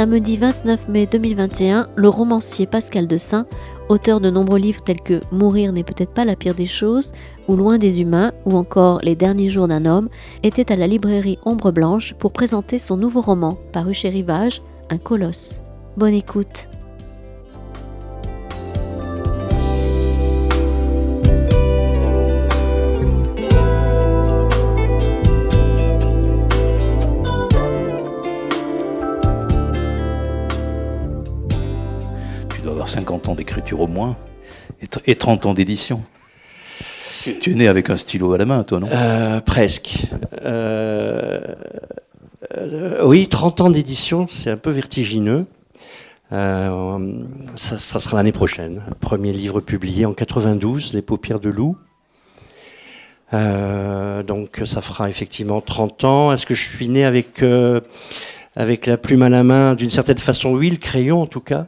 [0.00, 3.44] Samedi 29 mai 2021, le romancier Pascal Dessin,
[3.90, 7.12] auteur de nombreux livres tels que Mourir n'est peut-être pas la pire des choses,
[7.48, 10.08] ou Loin des humains, ou encore Les derniers jours d'un homme,
[10.42, 14.96] était à la librairie Ombre Blanche pour présenter son nouveau roman, paru chez Rivage, Un
[14.96, 15.60] colosse.
[15.98, 16.70] Bonne écoute.
[32.90, 34.16] 50 ans d'écriture au moins
[35.06, 36.02] et 30 ans d'édition.
[37.40, 38.88] Tu es né avec un stylo à la main, toi, non?
[38.90, 40.06] Euh, Presque.
[40.42, 41.54] Euh,
[43.04, 45.46] oui, 30 ans d'édition, c'est un peu vertigineux.
[46.32, 47.22] Euh,
[47.56, 48.82] ça, sera l'année prochaine.
[49.00, 51.76] Premier livre publié en 92, Les paupières de loup.
[53.32, 56.32] Donc ça fera effectivement 30 ans.
[56.32, 57.44] Est-ce que je suis né avec,
[58.56, 61.66] avec la plume à la main D'une certaine façon, oui, le crayon en tout cas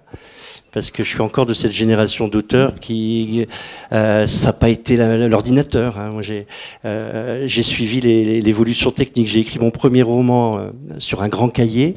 [0.73, 3.47] parce que je suis encore de cette génération d'auteurs qui
[3.93, 5.99] euh, ça n'a pas été l'ordinateur.
[5.99, 6.17] Hein.
[6.21, 6.47] J'ai
[6.85, 8.01] euh, suivi
[8.41, 9.29] l'évolution technique.
[9.29, 11.97] J'ai écrit mon premier roman euh, sur un grand cahier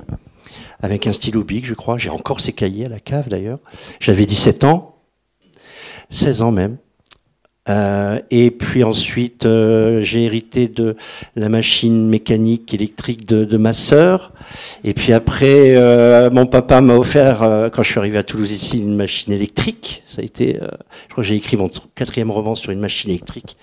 [0.81, 1.98] avec un stylo bic, je crois.
[1.98, 3.59] J'ai encore ces cahiers à la cave d'ailleurs.
[4.00, 4.98] J'avais 17 ans,
[6.09, 6.78] 16 ans même.
[7.68, 10.96] Euh, et puis ensuite, euh, j'ai hérité de
[11.36, 14.34] la machine mécanique électrique de, de ma sœur.
[14.84, 18.52] Et puis après, euh, mon papa m'a offert, euh, quand je suis arrivé à Toulouse
[18.52, 20.04] ici, une machine électrique.
[20.08, 20.68] Ça a été, euh,
[21.08, 23.58] je crois que j'ai écrit mon quatrième roman sur une machine électrique.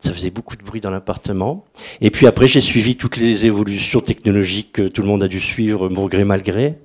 [0.00, 1.64] Ça faisait beaucoup de bruit dans l'appartement.
[2.00, 5.40] Et puis après, j'ai suivi toutes les évolutions technologiques que tout le monde a dû
[5.40, 6.76] suivre, bon gré malgré.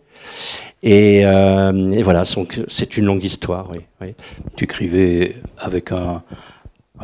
[0.82, 2.24] Et, et voilà,
[2.68, 3.72] c'est une longue histoire.
[4.02, 4.16] Oui.
[4.58, 6.24] Tu écrivais avec un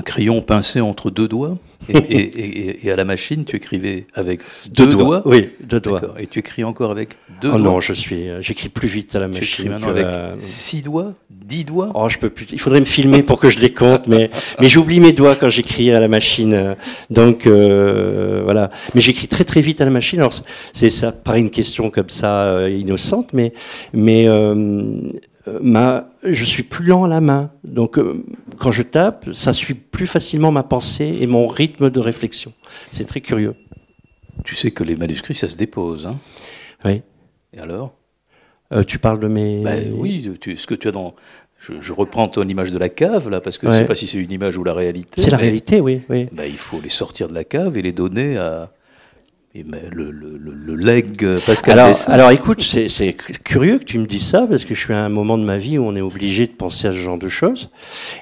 [0.06, 1.58] crayon pincé entre deux doigts?
[1.88, 5.50] Et, et, et, et, à la machine, tu écrivais avec deux, deux doigts, doigts, Oui,
[5.62, 6.02] deux doigts.
[6.20, 7.62] Et tu écris encore avec deux oh doigts.
[7.62, 9.66] non, je suis, j'écris plus vite à la tu machine.
[9.66, 11.92] écris maintenant que, avec euh, six doigts, dix doigts.
[11.96, 12.48] Oh, je peux plus.
[12.52, 15.50] Il faudrait me filmer pour que je les compte, mais mais j'oublie mes doigts quand
[15.50, 16.76] j'écris à la machine.
[17.10, 18.70] Donc euh, voilà.
[18.94, 20.20] Mais j'écris très très vite à la machine.
[20.20, 20.34] Alors
[20.74, 23.54] c'est ça paraît une question comme ça euh, innocente, mais
[23.94, 25.00] mais euh,
[25.62, 27.52] ma, je suis plus lent à la main.
[27.64, 28.24] Donc, euh,
[28.60, 32.54] quand je tape, ça suit plus facilement ma pensée et mon rythme de réflexion.
[32.92, 33.56] C'est très curieux.
[34.44, 36.08] Tu sais que les manuscrits, ça se dépose.
[36.08, 36.20] Hein
[36.86, 37.02] oui.
[37.54, 37.94] Et alors?
[38.72, 39.64] Euh, Tu parles de mes.
[39.64, 41.16] Ben, oui, tu, ce que tu as dans.
[41.60, 43.74] Je, je, reprends ton image de la cave, là, parce que ouais.
[43.74, 45.22] je ne sais pas si c'est une image ou la réalité.
[45.22, 46.02] C'est la réalité, oui.
[46.08, 46.30] oui.
[46.32, 48.70] Ben, il faut les sortir de la cave et les donner à,
[49.56, 54.28] le, le, le, le leg Pascal alors, alors écoute, c'est curieux que tu me dises
[54.28, 56.46] ça parce que je suis à un moment de ma vie où on est obligé
[56.46, 57.70] de penser à ce genre de choses.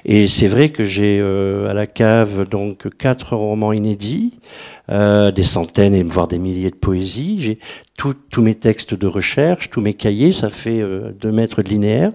[0.06, 4.38] Et c'est vrai que j'ai euh, à la cave donc quatre romans inédits,
[4.90, 7.36] euh, des centaines et voire des milliers de poésies.
[7.40, 7.58] J'ai
[7.98, 12.12] tous mes textes de recherche, tous mes cahiers, ça fait euh, deux mètres de linéaire.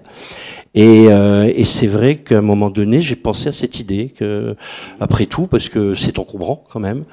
[0.75, 4.55] Et, euh, et c'est vrai qu'à un moment donné, j'ai pensé à cette idée que,
[4.99, 7.03] après tout, parce que c'est encombrant quand même.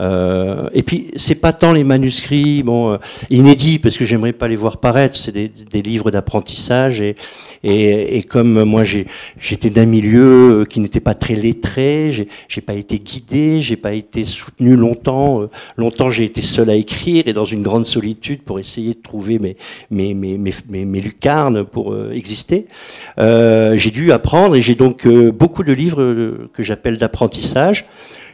[0.00, 2.96] Euh, et puis, c'est pas tant les manuscrits, bon, euh,
[3.28, 5.16] inédits, parce que j'aimerais pas les voir paraître.
[5.16, 7.16] C'est des, livres d'apprentissage et,
[7.62, 12.12] et, et, comme moi, j'étais d'un milieu qui n'était pas très lettré,
[12.48, 15.48] j'ai pas été guidé, j'ai pas été soutenu longtemps.
[15.76, 19.56] longtemps, j'ai été seul à écrire et dans une grande solitude pour essayer de trouver
[19.90, 22.66] mes lucarnes pour exister.
[23.18, 27.86] Euh, j'ai dû apprendre et j'ai donc euh, beaucoup de livres euh, que j'appelle d'apprentissage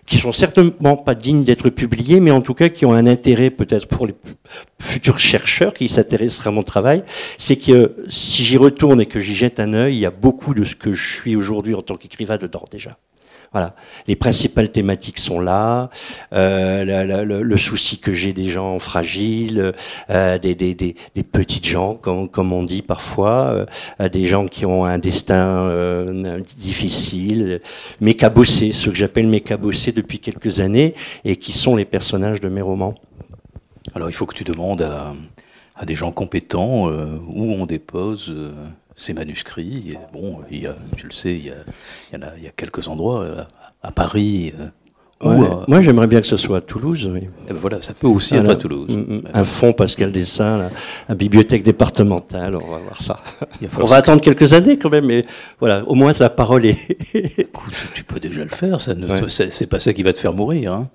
[0.07, 3.51] qui sont certainement pas dignes d'être publiés, mais en tout cas qui ont un intérêt
[3.51, 4.15] peut-être pour les
[4.81, 7.03] futurs chercheurs qui s'intéresseraient à mon travail,
[7.39, 10.55] c'est que si j'y retourne et que j'y jette un œil, il y a beaucoup
[10.55, 12.97] de ce que je suis aujourd'hui en tant qu'écrivain dedans déjà.
[13.53, 13.75] Voilà,
[14.07, 15.91] les principales thématiques sont là,
[16.33, 19.73] euh, le, souci que j'ai des gens fragiles,
[20.11, 20.95] euh, des,
[21.33, 23.67] petites gens, comme, on dit parfois,
[24.01, 26.07] euh, des gens qui ont un destin
[26.59, 27.61] difficile,
[28.01, 30.95] mes cabossés, ceux que j'appelle mes cabossés depuis quelques années,
[31.25, 32.95] et qui sont les personnages de mes romans.
[33.95, 38.35] Alors il faut que tu demandes à, des gens compétents où on dépose
[38.97, 39.91] ces manuscrits.
[39.93, 41.57] Et bon, il y a, tu le sais, il y, a,
[42.11, 43.47] il y, en a, il y a quelques endroits
[43.83, 44.53] à, à Paris.
[45.23, 47.09] Ouais, ou à, Moi, j'aimerais bien que ce soit à Toulouse.
[47.13, 47.21] Oui.
[47.49, 49.23] Et ben voilà, ça peut aussi Alors, être à Toulouse.
[49.33, 50.71] Un, fonds Pascal Dessin, la,
[51.09, 53.17] la, bibliothèque départementale, on va voir ça.
[53.79, 55.25] On va attendre quelques années quand même, mais
[55.59, 56.79] voilà, au moins la parole est.
[57.15, 59.29] Écoute, tu peux déjà le faire, ça ne, ouais.
[59.29, 60.73] c'est pas ça qui va te faire mourir.
[60.73, 60.91] Hein.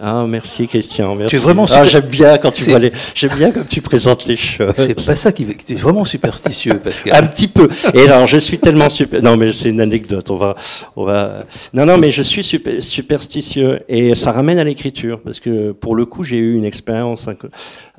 [0.00, 1.14] Ah, merci Christian.
[1.14, 1.30] Merci.
[1.30, 4.26] Tu es vraiment ah, j'aime bien quand tu vois les, j'aime bien comme tu présentes
[4.26, 4.72] les choses.
[4.74, 7.14] C'est pas ça qui, tu es vraiment superstitieux, Pascal.
[7.14, 7.68] Un petit peu.
[7.94, 9.22] Et alors, je suis tellement super.
[9.22, 10.32] Non, mais c'est une anecdote.
[10.32, 10.56] On va,
[10.96, 11.44] on va.
[11.72, 15.94] Non, non, mais je suis super, superstitieux et ça ramène à l'écriture parce que pour
[15.94, 17.28] le coup, j'ai eu une expérience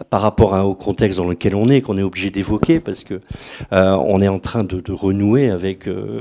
[0.09, 3.21] par rapport au contexte dans lequel on est, qu'on est obligé d'évoquer, parce que
[3.71, 6.19] euh, on est en train de, renouer avec euh,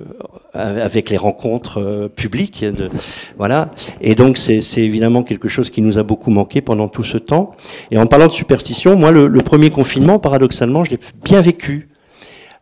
[0.53, 2.89] avec les rencontres euh, publiques, de,
[3.37, 3.69] voilà.
[4.01, 7.57] Et donc c'est évidemment quelque chose qui nous a beaucoup manqué pendant tout ce temps.
[7.91, 11.89] Et en parlant de superstition, moi, le, le premier confinement, paradoxalement, je l'ai bien vécu.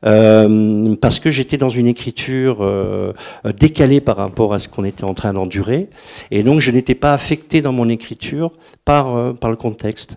[0.04, 3.12] Euh, parce que j'étais dans une écriture euh,
[3.56, 5.88] décalée par rapport à ce qu'on était en train d'endurer,
[6.30, 8.50] et donc je n'étais pas affecté dans mon écriture
[8.84, 10.16] par, euh, le contexte.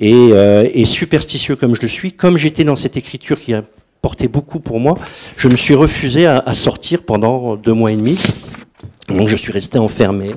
[0.00, 3.62] Et, superstitieux comme je le suis, comme j'étais dans cette écriture qui a
[4.02, 4.98] porté beaucoup pour moi,
[5.36, 8.18] je me suis refusé à sortir pendant deux mois et demi.
[9.16, 10.32] Donc je suis resté enfermé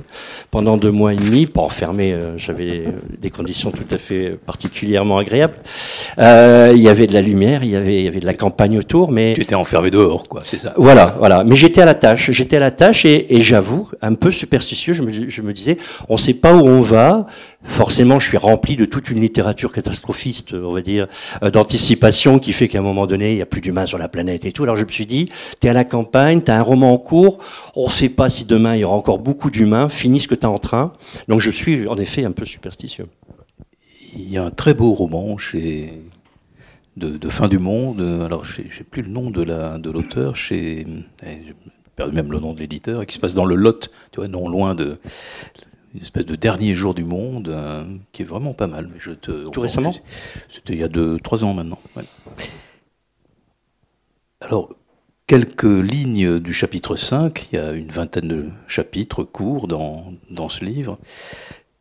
[0.50, 1.46] pendant deux mois et demi.
[1.46, 2.84] Pas enfermé, euh, j'avais
[3.20, 5.54] des conditions tout à fait particulièrement agréables.
[6.18, 8.34] Euh, il y avait de la lumière, il y avait, il y avait de la
[8.34, 10.74] campagne autour, mais tu étais enfermé dehors, quoi, c'est ça?
[10.76, 11.44] Voilà, voilà.
[11.44, 14.92] Mais j'étais à la tâche, j'étais à la tâche et, et j'avoue, un peu superstitieux,
[14.92, 15.78] je me, je me disais,
[16.08, 17.26] on ne sait pas où on va
[17.64, 21.06] forcément, je suis rempli de toute une littérature catastrophiste, on va dire,
[21.42, 24.08] euh, d'anticipation qui fait qu'à un moment donné, il n'y a plus d'humains sur la
[24.08, 24.64] planète et tout.
[24.64, 25.30] Alors je me suis dit,
[25.60, 27.38] tu es à la campagne, tu as un roman en cours,
[27.74, 30.34] on ne sait pas si demain il y aura encore beaucoup d'humains, finis ce que
[30.34, 30.92] tu es en train.
[31.28, 33.06] Donc je suis en effet un peu superstitieux.
[34.16, 36.02] Il y a un très beau roman chez
[36.96, 39.42] de, Fin du Monde, alors je n'ai plus le nom de
[39.90, 40.86] l'auteur, de chez...
[41.24, 41.54] Eh, j'ai
[41.96, 44.48] perdu même le nom de l'éditeur, qui se passe dans le Lot, tu vois, non
[44.48, 44.98] loin de
[45.94, 48.88] une espèce de dernier jour du monde euh, qui est vraiment pas mal.
[48.92, 49.94] Mais je te, Tout récemment
[50.48, 51.78] C'était il y a deux, trois ans maintenant.
[54.40, 54.74] Alors,
[55.26, 60.48] quelques lignes du chapitre 5, il y a une vingtaine de chapitres courts dans, dans
[60.48, 60.98] ce livre,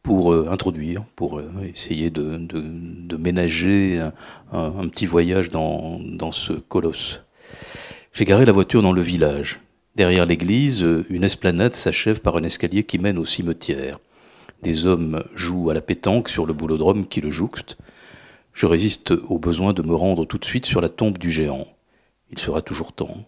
[0.01, 4.01] pour euh, introduire, pour euh, essayer de, de, ménager
[4.51, 7.23] un, petit voyage dans, dans ce colosse.
[8.13, 9.59] J'ai garé la voiture dans le village.
[9.95, 13.99] Derrière l'église, une esplanade s'achève par un escalier qui mène au cimetière.
[14.61, 17.77] Des hommes jouent à la pétanque sur le boulodrome qui le jouxte.
[18.53, 21.67] Je résiste au besoin de me rendre tout de suite sur la tombe du géant.
[22.31, 23.25] Il sera toujours temps.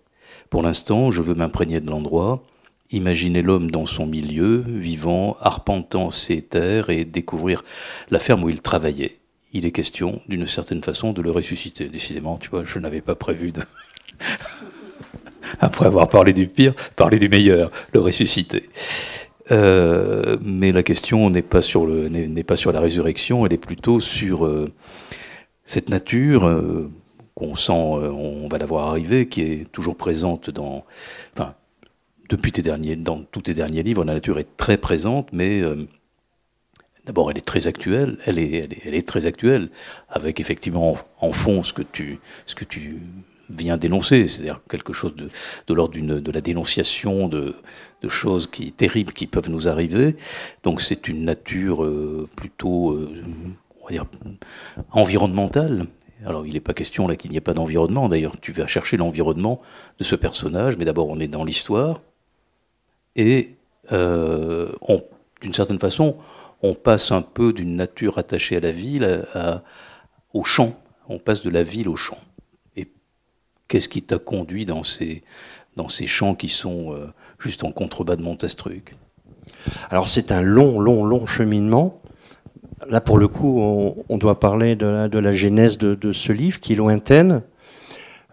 [0.50, 2.44] Pour l'instant, je veux m'imprégner de l'endroit,
[2.92, 7.64] imaginer l'homme dans son milieu, vivant, arpentant ses terres et découvrir
[8.10, 9.18] la ferme où il travaillait.
[9.54, 11.88] Il est question, d'une certaine façon, de le ressusciter.
[11.88, 13.62] Décidément, tu vois, je n'avais pas prévu de
[15.60, 18.70] après avoir parlé du pire, parler du meilleur, le ressusciter.
[19.52, 21.88] Euh, mais la question n'est pas sur
[22.48, 24.66] pas sur la résurrection, elle est plutôt sur euh,
[25.66, 26.90] cette nature euh,
[27.36, 30.86] qu'on sent, on va la voir arriver, qui est toujours présente dans,
[31.34, 31.54] enfin,
[32.30, 35.62] depuis tes derniers, dans tous tes derniers livres, la nature est très présente, mais
[37.06, 39.70] D'abord, elle est très actuelle, elle est, elle est, elle est, très actuelle,
[40.10, 42.18] avec effectivement en fond ce que tu,
[42.48, 42.98] ce que tu
[43.48, 45.30] vient dénoncer, c'est-à-dire quelque chose de,
[45.68, 47.56] de l'ordre de la dénonciation de,
[48.02, 50.16] de, choses qui, terribles qui peuvent nous arriver.
[50.64, 53.22] Donc c'est une nature euh, plutôt, euh,
[53.82, 54.06] on va dire,
[54.92, 55.86] environnementale.
[56.24, 58.98] Alors il n'est pas question là qu'il n'y ait pas d'environnement, d'ailleurs tu vas chercher
[58.98, 59.62] l'environnement
[60.00, 62.02] de ce personnage, mais d'abord on est dans l'histoire,
[63.16, 63.56] et
[63.92, 64.72] euh,
[65.42, 66.18] d'une certaine façon,
[66.62, 69.26] on passe un peu d'une nature attachée à la ville
[70.34, 70.80] au champ,
[71.10, 72.18] on passe de la ville au champ.
[73.68, 75.24] Qu'est-ce qui t'a conduit dans ces,
[75.76, 77.08] dans ces champs qui sont euh,
[77.40, 78.96] juste en contrebas de Montastruc?
[79.90, 82.00] Alors c'est un long, long, long cheminement.
[82.90, 83.60] Là, pour le coup,
[84.10, 87.42] on, doit parler de la, de genèse de, de, ce livre qui est lointaine.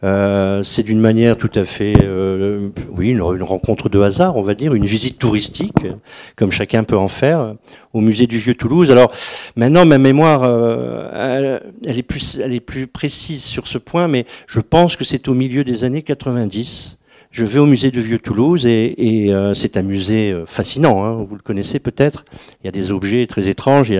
[0.04, 4.54] Euh, c'est d'une manière tout à fait, euh, oui, une, rencontre de hasard, on va
[4.54, 5.87] dire, une visite touristique,
[6.34, 7.54] comme chacun peut en faire,
[7.92, 8.90] au musée du Vieux Toulouse.
[8.90, 9.12] Alors
[9.54, 14.26] maintenant, ma mémoire, euh, elle, est plus, elle est plus précise sur ce point, mais
[14.49, 16.99] je pense que c'est au milieu des années 90
[17.33, 21.25] je vais au musée de Vieux-Toulouse et, et euh, c'est un musée euh, fascinant, hein,
[21.29, 22.27] vous le connaissez peut-être.
[22.62, 23.95] Il y a des objets très étranges, il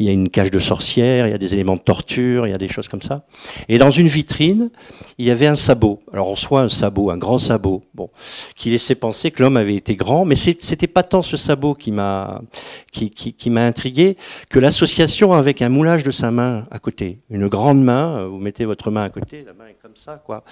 [0.00, 2.50] y, a, a, une cage de sorcière, il y a des éléments de torture, il
[2.50, 3.24] y a des choses comme ça.
[3.68, 4.70] Et dans une vitrine,
[5.18, 6.02] il y avait un sabot.
[6.12, 8.10] Alors en soi, un sabot, un grand sabot, bon,
[8.56, 11.92] qui laissait penser que l'homme avait été grand, mais c'était pas tant ce sabot qui
[11.92, 12.42] m'a
[12.90, 14.16] qui m'a intrigué
[14.50, 18.18] que l'association avec un moulage de sa main à côté, une grande main.
[18.18, 20.44] Euh, vous mettez votre main à côté, la main est comme ça, quoi.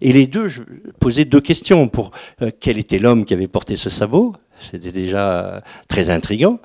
[0.00, 0.62] Et les deux, je
[1.00, 1.57] posais deux questions
[1.92, 2.10] pour
[2.42, 4.34] euh, quel était l'homme qui avait porté ce sabot.
[4.60, 6.58] C'était déjà très intriguant.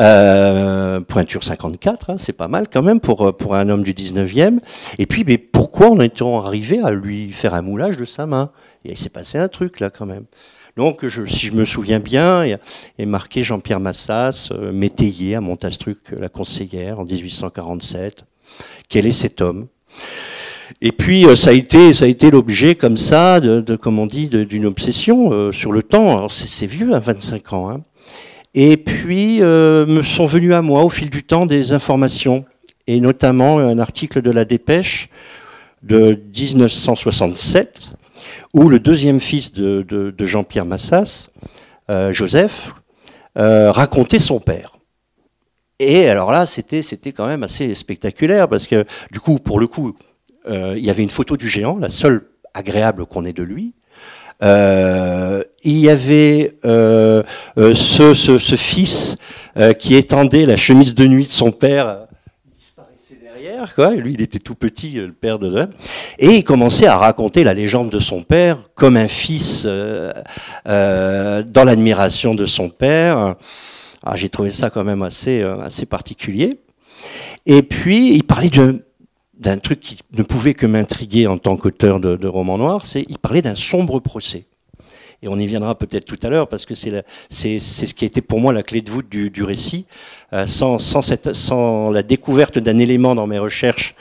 [0.00, 4.58] Euh, pointure 54, hein, c'est pas mal quand même pour, pour un homme du 19e.
[4.98, 8.50] Et puis, mais pourquoi on est arrivé à lui faire un moulage de sa main?
[8.84, 10.24] Il s'est passé un truc là quand même.
[10.78, 12.58] Donc, si je me souviens bien, il
[12.98, 18.24] est marqué Jean-Pierre Massas, euh, métayer à Montastruc, la conseillère, en 1847.
[18.88, 19.66] Quel est cet homme?
[20.80, 24.06] Et puis euh, ça a été, ça a été l'objet comme ça, de, comme on
[24.06, 26.28] dit, d'une obsession euh, sur le temps.
[26.28, 27.70] C'est vieux, à hein, 25 ans.
[27.70, 27.80] Hein.
[28.54, 32.44] Et puis euh, me sont venues à moi au fil du temps des informations.
[32.86, 35.08] et notamment un article de la Dépêche
[35.82, 37.92] de 1967,
[38.54, 41.28] où le deuxième fils de, Jean-Pierre Massas,
[42.10, 42.74] Joseph,
[43.36, 44.72] racontait son père.
[45.78, 49.94] Et alors là, c'était quand même assez spectaculaire, parce que du coup, pour le coup,
[50.48, 52.22] il y avait une photo du géant, la seule
[52.54, 53.74] agréable qu'on ait de lui.
[54.42, 59.16] il y avait ce, ce, fils
[59.78, 62.08] qui étendait la chemise de nuit de son père
[63.74, 63.94] Quoi.
[63.94, 65.68] Lui, il était tout petit, le père de.
[66.18, 70.12] Et il commençait à raconter la légende de son père comme un fils euh,
[70.66, 73.36] euh, dans l'admiration de son père.
[74.04, 76.60] Ah, j'ai trouvé ça quand même assez, euh, assez particulier.
[77.46, 78.50] Et puis, il parlait
[79.38, 83.04] d'un truc qui ne pouvait que m'intriguer en tant qu'auteur de, de romans noirs, c'est
[83.08, 84.46] il parlait d'un sombre procès
[85.22, 87.02] et on y viendra peut-être tout à l'heure parce que c'est
[87.58, 89.86] ce qui a été pour moi la clé de voûte du, du récit.
[90.32, 93.94] Euh, sans, sans, cette, sans, la découverte d'un élément dans mes recherches,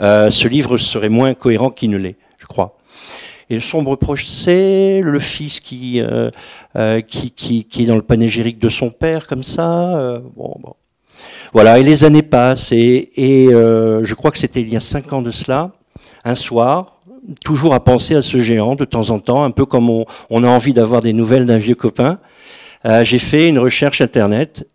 [0.00, 2.76] euh, ce livre serait moins cohérent qu'il ne l'est, je crois.
[3.50, 6.30] Et le sombre procès, le fils qui, euh,
[7.02, 10.18] qui, qui, qui, est dans le panégyrique de son père, comme ça.
[10.34, 10.74] Bon, bon.
[11.54, 15.12] Voilà, et les années passent, et, et je crois que c'était il y a cinq
[15.12, 15.70] ans de cela,
[16.24, 16.94] un soir,
[17.44, 20.48] toujours à penser à ce géant de temps en temps, un peu comme on, a
[20.48, 22.18] envie d'avoir des nouvelles d'un vieux copain.
[22.84, 24.66] Euh, j'ai fait une recherche internet,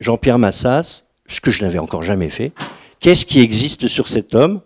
[0.00, 2.52] Jean-Pierre Massas, ce que je n'avais encore jamais fait.
[3.00, 4.60] Qu'est-ce qui existe sur cet homme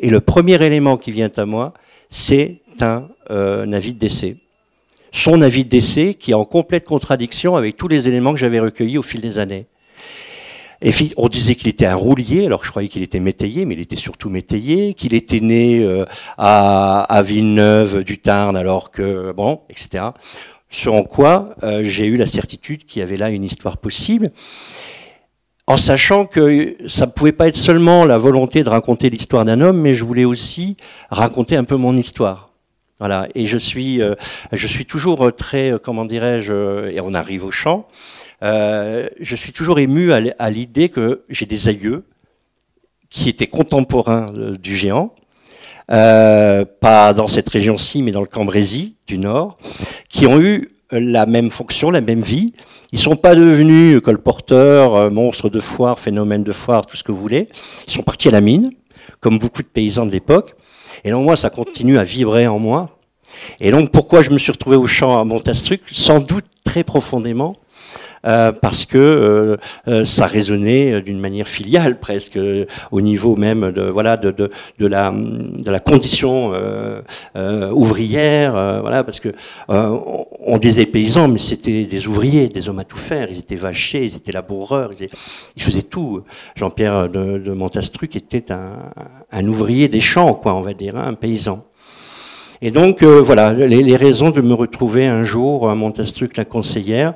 [0.00, 1.72] Et le premier élément qui vient à moi,
[2.08, 4.36] c'est un, euh, avis de décès.
[5.12, 8.60] Son avis de décès qui est en complète contradiction avec tous les éléments que j'avais
[8.60, 9.66] recueillis au fil des années.
[10.82, 13.80] Et on disait qu'il était un roulier, alors je croyais qu'il était métayer, mais il
[13.80, 16.06] était surtout métayer, qu'il était né euh,
[16.38, 20.04] à, Villeneuve du Tarn, alors que, bon, etc.
[20.70, 24.30] Sur quoi euh, j'ai eu la certitude qu'il y avait là une histoire possible,
[25.66, 29.60] en sachant que ça ne pouvait pas être seulement la volonté de raconter l'histoire d'un
[29.60, 30.78] homme, mais je voulais aussi
[31.10, 32.52] raconter un peu mon histoire.
[32.98, 34.14] Voilà, et je suis, euh,
[34.52, 37.86] je suis toujours très, comment dirais-je, et on arrive au chant,
[38.42, 42.04] euh, je suis toujours ému à l'idée que j'ai des aïeux
[43.10, 45.14] qui étaient contemporains euh, du géant,
[45.90, 49.58] euh, pas dans cette région-ci, mais dans le Cambrésis du Nord,
[50.08, 52.52] qui ont eu la même fonction, la même vie.
[52.92, 57.20] Ils sont pas devenus colporteurs, monstres de foire, phénomènes de foire, tout ce que vous
[57.20, 57.48] voulez.
[57.86, 58.72] Ils sont partis à la mine,
[59.20, 60.54] comme beaucoup de paysans de l'époque.
[61.04, 62.98] Et donc moi, ça continue à vibrer en moi.
[63.60, 65.82] Et donc pourquoi je me suis retrouvé au champ à Montastruc?
[65.92, 67.54] Sans doute très profondément
[68.26, 69.56] euh, parce que euh,
[69.88, 72.38] euh, ça résonnait d'une manière filiale presque
[72.90, 76.52] au niveau même de voilà de, de, de la de la condition
[77.72, 79.30] ouvrière voilà parce que
[79.68, 83.26] on disait paysans mais c'était des ouvriers des hommes à tout faire.
[83.30, 84.90] Ils étaient vachés ils étaient laboureurs
[85.56, 86.22] ils, faisaient tout.
[86.56, 88.92] Jean-Pierre de, de Montastruc était un,
[89.32, 91.64] un ouvrier des champs quoi on va dire hein, un paysan.
[92.60, 97.14] Et donc voilà les, les, raisons de me retrouver un jour à Montastruc la conseillère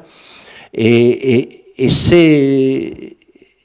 [0.75, 3.17] et, c'est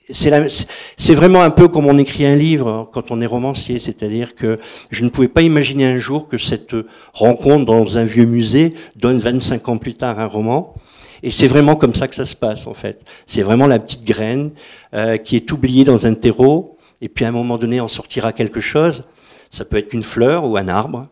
[0.08, 4.58] c'est vraiment un peu comme on écrit un livre quand on est romancier, c'est-à-dire que
[4.90, 6.76] je ne pouvais pas imaginer un jour que cette
[7.14, 10.74] rencontre dans un vieux musée donne 25 ans plus tard un roman.
[11.22, 13.02] Et c'est vraiment comme ça que ça se passe en fait.
[13.28, 14.52] C'est vraiment la petite graine
[14.96, 18.34] euh, qui est oubliée dans un terreau, et puis à un moment donné en sortira
[18.34, 19.04] quelque chose.
[19.52, 21.08] Ça peut être une fleur ou un arbre.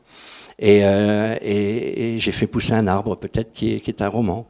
[0.59, 1.35] Et, euh,
[2.17, 4.47] j'ai fait pousser un arbre peut-être qui est un roman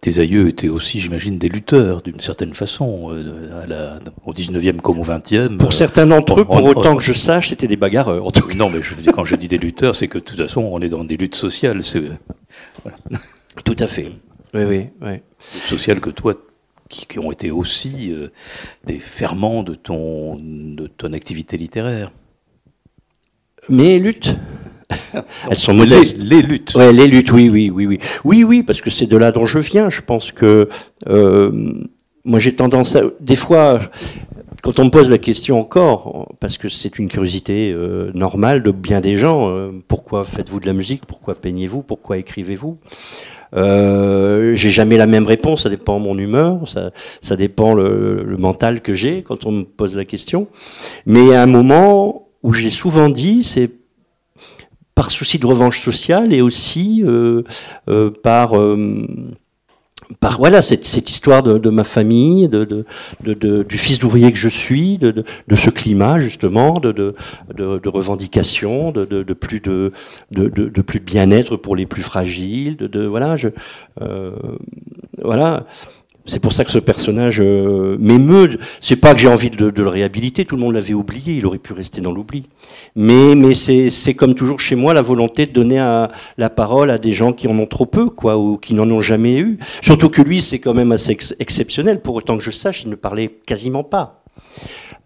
[0.00, 4.80] tes aïeux étaient aussi, j'imagine, des lutteurs d'une certaine façon, euh, à la, au 19e
[4.80, 5.58] comme au 20e.
[5.58, 8.24] Pour certains d'entre eux, pour autant que je sache, c'était des bagarreurs.
[8.24, 8.54] En tout cas.
[8.54, 10.88] Non, mais je, quand je dis des lutteurs, c'est que de toute façon, on est
[10.88, 11.80] dans des luttes sociales.
[12.82, 12.98] Voilà.
[13.64, 14.12] Tout à fait.
[14.54, 15.12] Oui, oui, oui.
[15.54, 16.34] Luttes sociales que toi,
[16.88, 18.28] qui, qui ont été aussi euh,
[18.84, 22.10] des ferments de ton, de ton activité littéraire.
[23.68, 24.34] Mes luttes?
[25.50, 26.18] Elles sont modestes.
[26.18, 26.74] Les, luttes.
[26.74, 27.98] Ouais, les luttes, oui, oui, oui, oui.
[28.24, 29.88] Oui, oui, parce que c'est de là dont je viens.
[29.90, 30.68] Je pense que
[31.08, 31.72] euh,
[32.24, 33.02] moi j'ai tendance à.
[33.20, 33.80] Des fois,
[34.62, 38.70] quand on me pose la question encore, parce que c'est une curiosité euh, normale de
[38.70, 41.06] bien des gens, euh, pourquoi faites-vous de la musique?
[41.06, 41.82] Pourquoi peignez-vous?
[41.82, 42.78] Pourquoi écrivez-vous?
[43.56, 48.22] Euh, j'ai jamais la même réponse, ça dépend de mon humeur, ça, ça dépend le,
[48.22, 50.46] le mental que j'ai quand on me pose la question.
[51.06, 53.79] Mais à un moment où j'ai souvent dit, c'est
[54.94, 57.42] par souci de revanche sociale et aussi euh,
[57.88, 59.06] euh, par euh,
[60.38, 66.18] voilà cette, histoire de, ma famille, du fils d'ouvrier que je suis, de, ce climat
[66.18, 66.90] justement, de,
[67.54, 69.92] de, revendication, de, plus de,
[70.98, 72.76] bien-être pour les plus fragiles,
[75.22, 75.66] voilà
[76.30, 78.58] c'est pour ça que ce personnage euh, m'émeut.
[78.80, 81.58] C'est pas que j'ai envie de, le réhabiliter, tout le monde l'avait oublié, il aurait
[81.58, 82.44] pu rester dans l'oubli.
[82.94, 85.78] Mais, mais c'est comme toujours chez moi la volonté de donner
[86.38, 89.00] la parole à des gens qui en ont trop peu, quoi, ou qui n'en ont
[89.00, 89.58] jamais eu.
[89.82, 92.00] Surtout que lui, c'est quand même assez exceptionnel.
[92.00, 94.22] Pour autant que je sache, il ne parlait quasiment pas.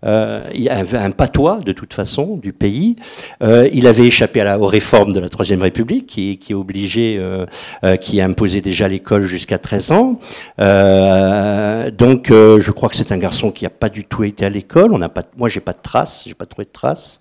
[0.05, 2.97] Euh, il un patois de toute façon du pays.
[3.43, 7.17] Euh, il avait échappé à la, aux réformes de la Troisième République, qui, qui obligé,
[7.19, 7.47] euh,
[7.85, 10.21] euh, qui imposait déjà l'école jusqu'à 13 ans.
[10.61, 14.51] Euh, donc, je crois que c'est un garçon qui n'a pas du tout été à
[14.51, 14.93] l'école.
[14.93, 17.21] On n'a pas, moi, j'ai pas de traces, j'ai pas trouvé de traces.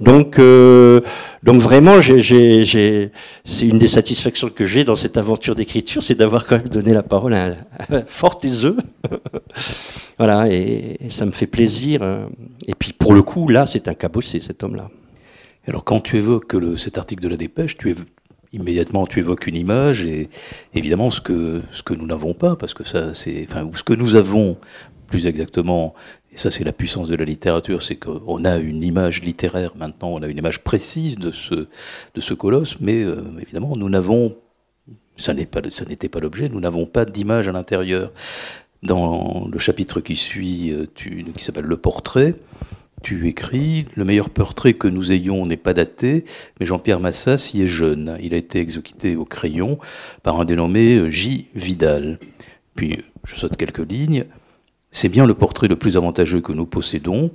[0.00, 1.00] Donc, euh,
[1.42, 3.10] donc vraiment, c'est
[3.60, 7.02] une des satisfactions que j'ai dans cette aventure d'écriture, c'est d'avoir quand même donné la
[7.02, 8.40] parole à, à Fort
[10.18, 12.02] voilà, et, ça me fait plaisir.
[12.02, 12.28] Hein.
[12.66, 14.90] Et puis pour le coup, là, c'est un cabossé, cet homme-là.
[15.66, 17.94] Alors quand tu évoques cet article de la dépêche, tu
[18.52, 20.30] immédiatement tu évoques une image et
[20.74, 23.92] évidemment ce que, ce que nous n'avons pas, parce que ça c'est, enfin, ce que
[23.92, 24.56] nous avons
[25.08, 25.94] plus exactement,
[26.38, 30.22] ça c'est la puissance de la littérature, c'est qu'on a une image littéraire maintenant, on
[30.22, 34.36] a une image précise de ce, colosse, mais euh, évidemment nous n'avons,
[35.16, 38.12] ça n'était pas l'objet, nous n'avons pas d'image à l'intérieur
[38.82, 42.36] dans le chapitre qui suit, euh, qui s'appelle Le portrait,
[43.02, 46.24] tu écris Le meilleur portrait que nous ayons n'est pas daté,
[46.58, 48.16] mais Jean-Pierre Massas y est jeune.
[48.22, 49.78] Il a été exécuté au crayon
[50.22, 51.48] par un dénommé euh, J.
[51.54, 52.18] Vidal.
[52.74, 54.24] Puis, je saute quelques lignes.
[54.90, 57.30] C'est bien le portrait le plus avantageux que nous possédons.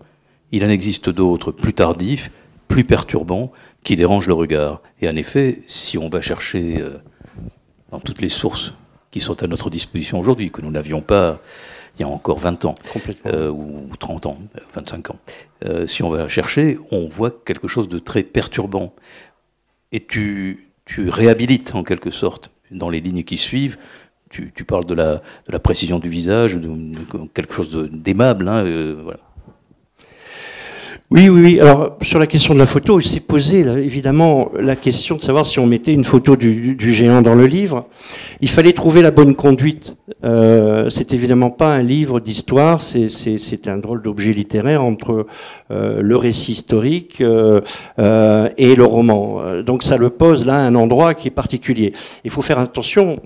[0.51, 2.31] Il en existe d'autres plus tardifs,
[2.67, 3.51] plus perturbants,
[3.83, 4.81] qui dérangent le regard.
[5.01, 6.98] Et en effet, si on va chercher euh,
[7.91, 8.74] dans toutes les sources
[9.12, 11.39] qui sont à notre disposition aujourd'hui, que nous n'avions pas
[11.98, 12.75] il y a encore 20 ans,
[13.27, 14.39] euh, ou 30 ans,
[14.74, 15.19] 25 ans.
[15.65, 18.93] Euh, si on va chercher, on voit quelque chose de très perturbant.
[19.91, 23.77] Et tu, tu réhabilites en quelque sorte, dans les lignes qui suivent,
[24.34, 26.69] tu, tu parles de la, de la, précision du visage, de,
[27.34, 28.50] quelque chose d'aimable.
[28.50, 29.19] Hein, euh, voilà.
[31.13, 31.60] Oui, oui, oui.
[31.60, 35.45] Alors, sur la question de la photo, il s'est posé évidemment la question de savoir
[35.45, 37.86] si on mettait une photo du, géant dans le livre.
[38.41, 39.95] Il fallait trouver la bonne conduite.
[40.26, 45.28] Euh, c'est évidemment pas un livre d'histoire, c'est un drôle d'objet littéraire entre
[45.69, 47.62] euh, le récit historique euh,
[48.58, 49.62] et le roman.
[49.62, 51.93] Donc, ça le pose là à un endroit qui est particulier.
[52.23, 53.19] Il faut faire attention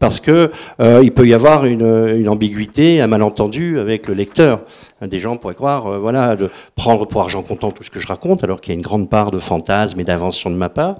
[0.00, 0.50] parce que
[0.80, 4.62] il peut y avoir une, une ambiguïté, un malentendu avec le lecteur.
[5.02, 6.50] Des gens pourraient croire, voilà, de
[6.80, 9.10] prendre pour argent comptant tout ce que je raconte, alors qu'il y a une grande
[9.10, 10.96] part de fantasme et d'invention de ma part.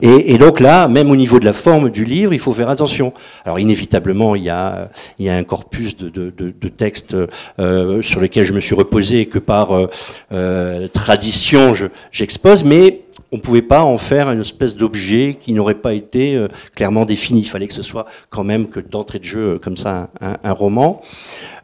[0.00, 2.68] Et, et, donc là, même au niveau de la forme du livre, il faut faire
[2.68, 3.12] attention.
[3.44, 4.88] Alors inévitablement, il y a,
[5.20, 7.16] un corpus de, textes
[7.60, 9.86] euh, sur lesquels je me suis reposé que par euh,
[10.32, 11.72] euh tradition
[12.10, 16.46] j'expose, mais on ne pouvait pas en faire une espèce d'objet qui n'aurait pas été
[16.74, 17.40] clairement défini.
[17.40, 21.00] Il fallait que ce soit quand même que d'entrée de jeu comme ça un, roman.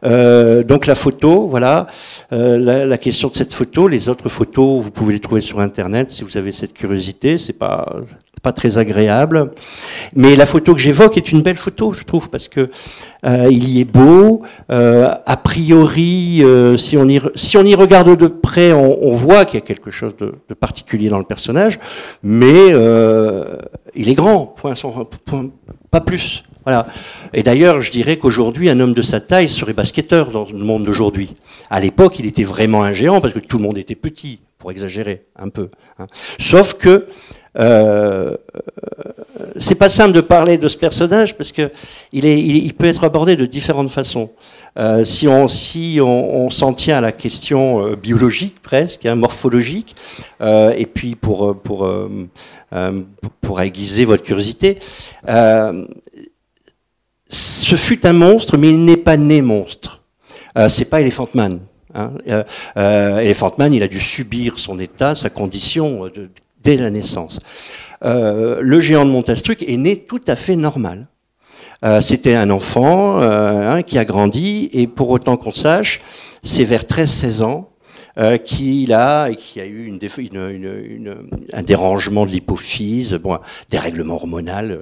[0.03, 1.87] Euh, donc la photo, voilà,
[2.31, 6.11] euh, la, question de cette photo, les autres photos, vous pouvez les trouver sur Internet
[6.11, 7.37] si vous avez cette curiosité.
[7.37, 7.85] C'est pas
[8.41, 9.51] pas très agréable.
[10.15, 12.67] Mais la photo que j'évoque est une belle photo, je trouve, parce que
[13.25, 14.43] euh, il y est beau.
[14.71, 19.13] Euh, a priori, euh, si, on y, si on y regarde de près, on, on
[19.13, 21.79] voit qu'il y a quelque chose de, de, particulier dans le personnage,
[22.23, 22.69] mais
[23.95, 24.73] il est grand, point,
[25.25, 25.49] point,
[25.91, 26.43] pas plus.
[27.33, 30.85] Et d'ailleurs, je dirais qu'aujourd'hui, un homme de sa taille serait basketteur dans le monde
[30.85, 31.35] d'aujourd'hui.
[31.69, 34.71] À l'époque, il était vraiment un géant parce que tout le monde était petit, pour
[34.71, 35.69] exagérer un peu.
[35.99, 36.07] Hein.
[36.39, 37.07] Sauf que
[37.57, 38.35] euh,
[39.59, 41.71] c'est pas simple de parler de ce personnage parce que
[42.11, 44.31] il, peut être abordé de différentes façons.
[44.77, 49.95] Euh, si on s'en tient à la question euh, biologique presque, hein, morphologique,
[50.41, 52.07] euh, et puis euh,
[52.73, 53.01] euh,
[53.41, 54.77] pour aiguiser votre curiosité,
[57.29, 60.01] ce fut un monstre, mais il n'est pas né monstre.
[60.67, 61.59] c'est pas Elephant Man.
[61.93, 62.11] Hein.
[62.75, 66.29] Elephant Man, il a dû subir son état, sa condition de,
[66.63, 67.39] dès la naissance.
[68.03, 71.07] Euh, le géant de Montastruc est né tout à fait normal.
[71.83, 76.01] Euh, C'était un enfant euh, hein, qui a grandi et pour autant qu'on sache,
[76.43, 77.69] c'est vers 13-16 ans
[78.17, 81.15] euh, qui a, qui a eu une, une,
[81.53, 84.79] un dérangement de l'hypophyse, bon, un dérèglement hormonal.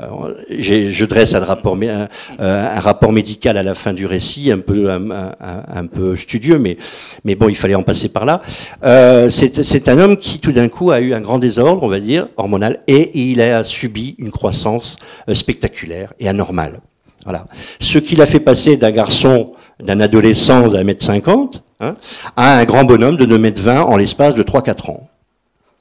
[0.00, 2.08] Euh, je dresse un rapport, un,
[2.38, 6.76] un, rapport médical à la fin du récit, un peu, un, peu studieux, mais,
[7.24, 8.42] mais bon, il fallait en passer par là.
[8.84, 12.00] Euh, C'est un homme qui, tout d'un coup, a eu un grand désordre, on va
[12.00, 14.96] dire, hormonal, et il a subi une croissance
[15.32, 16.80] spectaculaire et anormale.
[17.24, 17.46] Voilà.
[17.80, 19.52] Ce qui l'a fait passer d'un garçon,
[19.84, 21.94] d'un adolescent d'un mètre cinquante, hein,
[22.36, 25.08] à un grand bonhomme de 2 mètres 20 en l'espace de 3-4 ans.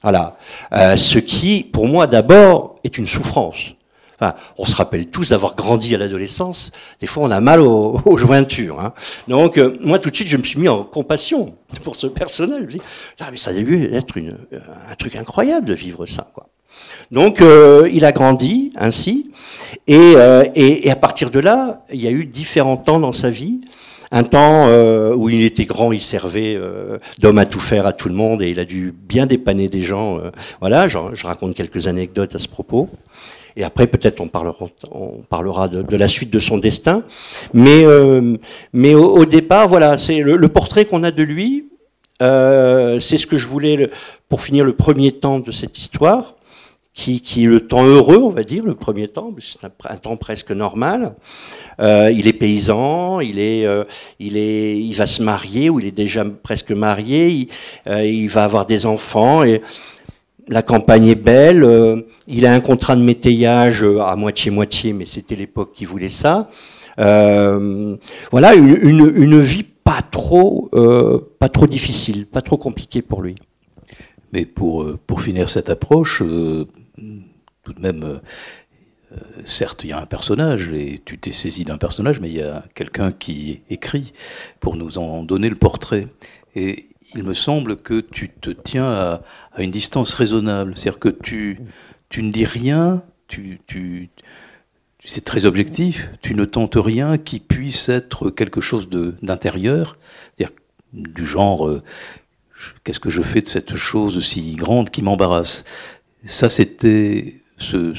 [0.03, 0.37] Voilà.
[0.73, 3.73] Euh, ce qui, pour moi, d'abord, est une souffrance.
[4.57, 6.71] on se rappelle tous d'avoir grandi à l'adolescence.
[6.99, 8.79] Des fois, on a mal aux, jointures.
[8.81, 8.93] Hein.
[9.29, 11.47] Donc, euh, moi, tout de suite, je me suis mis en compassion
[11.83, 12.59] pour ce personnage.
[12.59, 12.81] Je me dis,
[13.21, 16.27] ah, mais ça a dû être une, un truc incroyable de vivre ça.
[16.33, 16.47] Quoi.
[17.11, 19.31] Donc, euh, il a grandi ainsi.
[19.87, 23.61] Et, à partir de là, il y a eu différents temps dans sa vie
[24.13, 27.93] un temps euh, où il était grand, il servait euh, d'homme à tout faire à
[27.93, 30.19] tout le monde et il a dû bien dépanner des gens.
[30.19, 30.29] Euh,
[30.61, 32.89] voilà, je, raconte quelques anecdotes à ce propos.
[33.57, 37.03] Et après, peut-être on parlera, de, la suite de son destin.
[37.53, 37.85] Mais,
[38.71, 41.65] mais au, départ, voilà, c'est le, portrait qu'on a de lui.
[42.19, 43.91] c'est ce que je voulais
[44.27, 46.33] pour finir le premier temps de cette histoire
[46.93, 50.15] qui, qui, est le temps heureux, on va dire, le premier temps, c'est un, temps
[50.15, 51.15] presque normal.
[51.79, 53.83] Euh, il est paysan, il, est, euh,
[54.19, 57.47] il, est, il va se marier, ou il est déjà presque marié, il,
[57.87, 59.61] euh, va avoir des enfants, et
[60.49, 65.71] la campagne est belle, il a un contrat de métayage à moitié-moitié, mais c'était l'époque
[65.73, 66.49] qui voulait ça.
[66.97, 70.69] voilà, une, une, une, vie pas trop,
[71.39, 73.35] pas trop difficile, pas trop compliquée pour lui.
[74.33, 76.21] Mais pour, pour finir cette approche,
[77.63, 78.19] tout de même, euh,
[79.13, 82.35] euh, certes, il y a un personnage et tu t'es saisi d'un personnage, mais il
[82.35, 84.13] y a quelqu'un qui écrit
[84.59, 86.07] pour nous en donner le portrait.
[86.55, 89.21] Et il me semble que tu te tiens à,
[89.57, 90.73] une distance raisonnable.
[90.75, 91.59] C'est-à-dire que tu,
[92.09, 94.09] tu ne dis rien, tu, tu,
[95.05, 99.97] c'est très objectif, tu ne tentes rien qui puisse être quelque chose d'intérieur,
[100.35, 100.55] c'est-à-dire
[100.93, 101.83] du genre, euh,
[102.83, 105.65] qu'est-ce que je fais de cette chose si grande qui m'embarrasse?
[106.25, 107.93] Ça, c'était ce,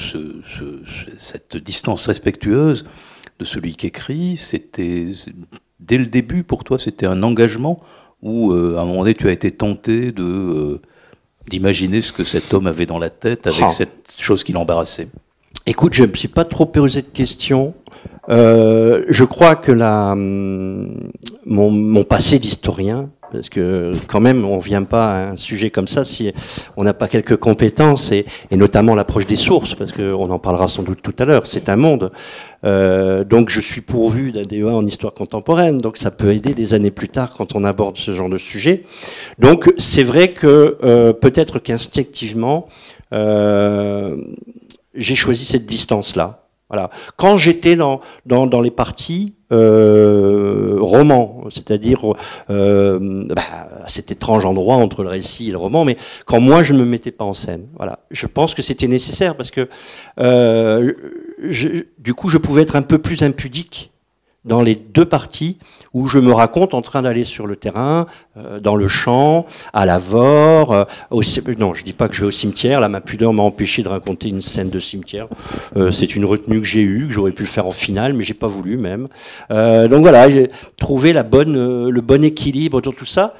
[1.17, 2.85] cette distance respectueuse
[3.39, 4.37] de celui qui écrit.
[4.37, 5.07] C'était
[5.79, 7.77] dès le début pour toi, c'était un engagement
[8.21, 10.81] où euh, à un moment donné, tu as été tenté de euh,
[11.47, 13.69] d'imaginer ce que cet homme avait dans la tête avec ah.
[13.69, 15.09] cette chose qui l'embarrassait?
[15.67, 17.73] Écoute, je ne me suis pas trop posé de questions.
[18.29, 21.11] Euh, je crois que la, hum,
[21.45, 25.69] mon, mon passé d'historien parce que quand même, on ne vient pas à un sujet
[25.69, 26.31] comme ça si
[26.77, 30.83] on n'a pas quelques compétences, et, notamment l'approche des sources, parce qu'on en parlera sans
[30.83, 32.11] doute tout à l'heure, c'est un monde.
[32.63, 36.73] Euh, donc je suis pourvu d'un DEA en histoire contemporaine, donc ça peut aider des
[36.73, 38.83] années plus tard quand on aborde ce genre de sujet.
[39.37, 42.65] Donc c'est vrai que euh, peut-être qu'instinctivement,
[43.13, 44.15] euh,
[44.95, 46.44] j'ai choisi cette distance-là.
[47.17, 48.01] Quand j'étais dans,
[48.61, 52.13] les parties, euh, roman, c'est-à-dire
[52.49, 56.73] euh, bah, cet étrange endroit entre le récit et le roman, mais quand moi je
[56.73, 57.67] ne me mettais pas en scène.
[57.77, 59.69] Voilà, je pense que c'était nécessaire parce que
[60.19, 60.93] euh,
[61.99, 63.91] du coup je pouvais être un peu plus impudique
[64.45, 65.57] dans les deux parties
[65.93, 68.05] où je me raconte en train d'aller sur le terrain,
[68.37, 70.73] euh, dans le champ, à la Vore.
[70.73, 70.83] Euh,
[71.57, 72.81] non, je dis pas que je vais au cimetière.
[72.81, 75.27] Là, ma pudeur m'a empêché de raconter une scène de cimetière.
[75.77, 78.23] Euh, c'est une retenue que j'ai eue, que j'aurais pu le faire en finale, mais
[78.23, 79.07] j'ai pas voulu même.
[79.49, 83.33] donc voilà, j'ai trouvé le bon équilibre dans tout ça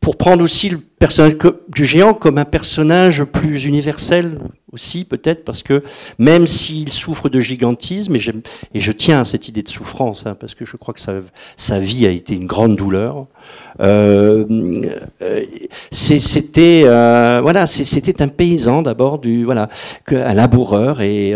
[0.00, 1.34] pour prendre aussi le personnage
[1.68, 4.38] du géant comme un personnage plus universel
[4.74, 5.82] aussi, peut-être, parce que
[6.18, 10.54] même s'il souffre de gigantisme, et, je tiens à cette idée de souffrance, hein, parce
[10.54, 13.26] que je crois que sa, vie a été une grande douleur,
[13.80, 14.44] euh,
[15.22, 15.44] euh
[15.90, 19.68] c'était euh, voilà, c'était un paysan d'abord, du voilà,
[20.10, 21.34] un laboureur et,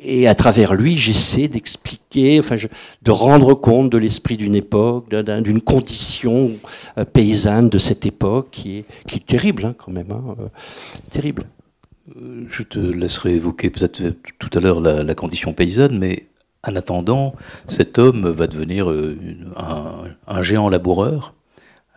[0.00, 2.54] et à travers lui, j'essaie d'expliquer, enfin,
[3.02, 6.52] de rendre compte de l'esprit d'une époque, d'une condition
[7.12, 10.36] paysanne de cette époque qui est, qui est terrible, hein, quand même, hein,
[11.10, 11.46] terrible.
[12.16, 14.02] Euh, je te laisserai évoquer peut-être
[14.38, 16.26] tout à l'heure la, condition paysanne, mais
[16.66, 17.34] en attendant,
[17.66, 18.88] cet homme va devenir
[19.56, 21.34] un, géant laboureur,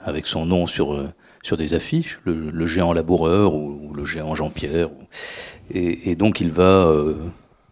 [0.03, 1.03] avec son nom sur,
[1.43, 4.89] sur des affiches, le, géant laboureur ou, le géant Jean-Pierre.
[5.73, 6.93] Et, donc il va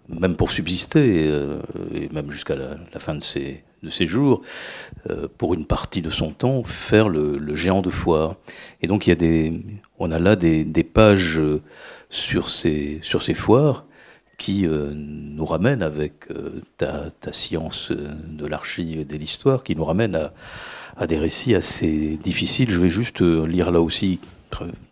[0.09, 1.59] même pour subsister, euh,
[1.93, 4.41] et même jusqu'à la, fin de ses, de jours,
[5.09, 8.35] euh, pour une partie de son temps, faire le, géant de foire.
[8.81, 9.61] Et donc il y a des,
[9.99, 11.61] on a là des, pages euh,
[12.09, 13.85] sur ces, sur ces foires
[14.37, 16.29] qui nous ramènent avec
[16.77, 20.31] ta, ta, science de l'archive et de l'histoire, qui nous ramènent à,
[20.95, 22.71] à, des récits assez difficiles.
[22.71, 24.21] Je vais juste lire là aussi,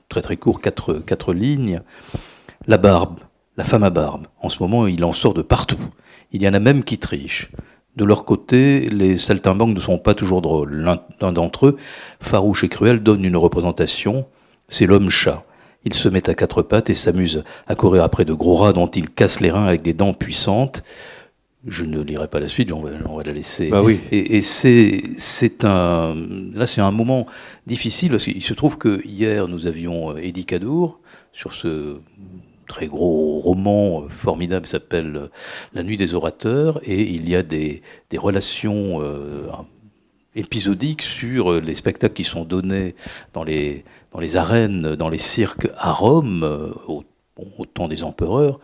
[0.09, 1.81] très très, court, quatre, quatre lignes.
[2.67, 3.19] La barbe,
[3.55, 4.27] la femme à barbe.
[4.41, 5.79] En ce moment, il en sort de partout.
[6.31, 7.49] Il y en a même qui trichent.
[7.95, 10.75] De leur côté, les saltimbanques ne sont pas toujours drôles.
[10.75, 11.77] L'un d'entre eux,
[12.21, 14.27] farouche et cruel, donne une représentation.
[14.69, 15.43] C'est l'homme-chat.
[15.85, 18.87] Il se met à quatre pattes et s'amuse à courir après de gros rats dont
[18.87, 20.83] il casse les reins avec des dents puissantes.
[21.65, 22.91] Je ne lirai pas la suite, on va,
[23.23, 23.69] la laisser.
[23.69, 23.99] Bah oui.
[24.11, 26.15] Et, c'est un
[26.53, 27.25] là c'est un moment
[27.65, 30.99] difficile parce qu'il se trouve que hier nous avions Eddie Cadour
[31.33, 31.97] sur ce
[32.67, 35.29] très gros roman formidable qui s'appelle
[35.73, 37.81] La nuit des orateurs, et il y a des,
[38.15, 39.01] relations
[40.37, 42.95] épisodiques sur les spectacles qui sont donnés
[43.33, 46.43] dans les, dans les arènes, dans les cirques à Rome,
[46.87, 47.03] au,
[47.57, 48.59] au temps des empereurs,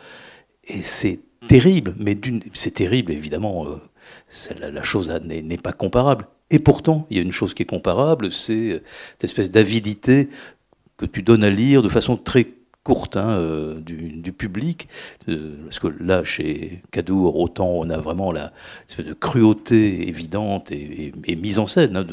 [0.66, 2.18] et c'est terrible, mais
[2.54, 3.68] c'est terrible évidemment,
[4.60, 6.28] la, la, chose n'est pas comparable.
[6.50, 8.82] Et pourtant, il y a une chose qui est comparable, c'est
[9.14, 10.30] cette espèce d'avidité
[10.98, 12.48] que tu donnes à lire de façon très
[12.84, 14.88] courte hein, euh, du, public,
[15.30, 18.52] euh, parce que là, chez Cadour, autant on a vraiment la
[18.90, 22.06] espèce cruauté évidente et, mise en scène, hein,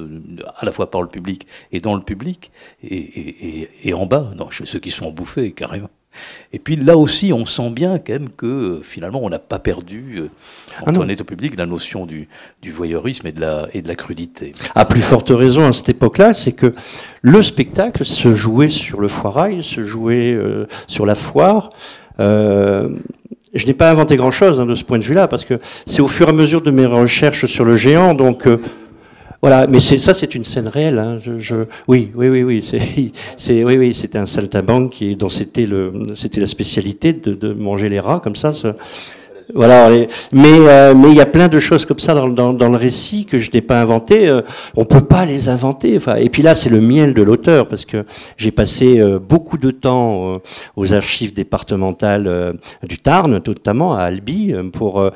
[0.56, 2.52] à la fois par le public et dans le public,
[2.82, 5.90] et, et en bas, dans ceux qui sont bouffés carrément.
[6.52, 9.58] Et puis là aussi, on sent bien quand même que euh, finalement, on n'a pas
[9.58, 10.28] perdu, euh,
[10.78, 12.28] ah on est au public, la notion du,
[12.64, 14.52] voyeurisme et de, la, et de la crudité.
[14.74, 16.74] À plus forte raison à cette époque-là, c'est que
[17.22, 21.70] le spectacle se jouait sur le foirail, se jouait euh, sur la foire.
[22.18, 26.08] je n'ai pas inventé grand-chose hein, de ce point de vue-là, parce que c'est au
[26.08, 28.46] fur et à mesure de mes recherches sur le géant, donc
[29.42, 30.98] voilà, mais ça, c'est une scène réelle.
[30.98, 31.18] Hein.
[31.88, 36.40] Oui, oui, oui, oui, c'est, oui, oui, c'était un saltimbanque qui, dont c'était le, c'était
[36.40, 38.52] la spécialité de, manger les rats comme ça.
[39.54, 39.90] Voilà,
[40.32, 42.76] mais euh, mais il y a plein de choses comme ça dans, dans, dans le
[42.76, 44.28] récit que je n'ai pas inventé.
[44.28, 44.42] Euh,
[44.76, 45.96] on peut pas les inventer.
[45.96, 48.02] Enfin, et puis là, c'est le miel de l'auteur parce que
[48.36, 50.40] j'ai passé euh, beaucoup de temps
[50.76, 55.10] aux archives départementales du Tarn, notamment à Albi, pour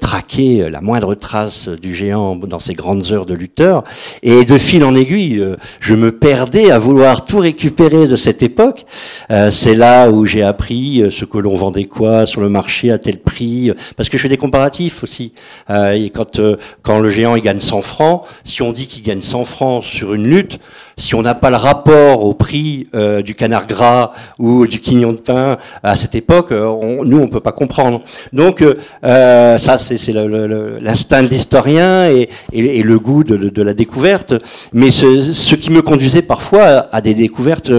[0.00, 3.84] traquer la moindre trace du géant dans ses grandes heures de lutteur.
[4.22, 5.44] Et de fil en aiguille,
[5.80, 8.86] je me perdais à vouloir tout récupérer de cette époque.
[9.50, 13.18] c'est là où j'ai appris ce que l'on vendait quoi sur le marché à tel
[13.18, 15.32] prix parce que je fais des comparatifs aussi.
[15.70, 19.02] Euh, et quand, euh, quand le géant il gagne 100 francs, si on dit qu'il
[19.02, 20.58] gagne 100 francs sur une lutte,
[21.00, 25.12] si on n'a pas le rapport au prix euh, du canard gras ou du quignon
[25.12, 28.02] de pain à cette époque, on, nous on peut pas comprendre.
[28.32, 28.64] Donc
[29.02, 34.34] ça c'est l'instinct de l'historien et, le goût de, la découverte.
[34.72, 37.72] Mais ce, qui me conduisait parfois à des découvertes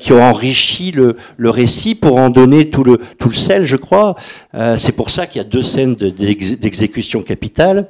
[0.00, 1.16] qui ont enrichi le,
[1.50, 4.16] récit pour en donner tout le, tout le sel, je crois.
[4.76, 7.88] c'est pour ça qu'il y a deux scènes d'exécution capitale,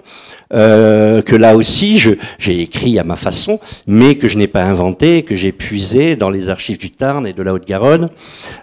[0.52, 5.22] euh, que là aussi j'ai écrit à ma façon, mais que je n'ai pas inventé,
[5.22, 8.08] que j'ai puisé dans les archives du Tarn et de la Haute-Garonne,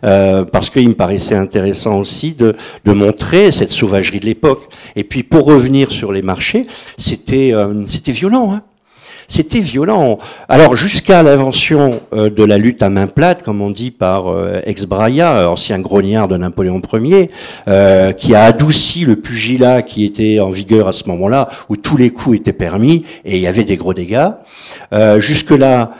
[0.03, 4.69] euh, parce qu'il me paraissait intéressant aussi de, montrer cette sauvagerie de l'époque.
[4.95, 6.65] Et puis pour revenir sur les marchés,
[6.97, 8.53] c'était euh, violent.
[8.53, 8.61] Hein
[9.33, 10.19] c'était violent.
[10.47, 14.61] Alors jusqu'à l'invention euh, de la lutte à main plate, comme on dit par euh,
[14.63, 17.31] Ex Braya, ancien grognard de Napoléon Ier,
[17.67, 21.97] euh, qui a adouci le pugilat qui était en vigueur à ce moment-là, où tous
[21.97, 24.29] les coups étaient permis et il y avait des gros dégâts.
[25.17, 25.91] Jusque-là,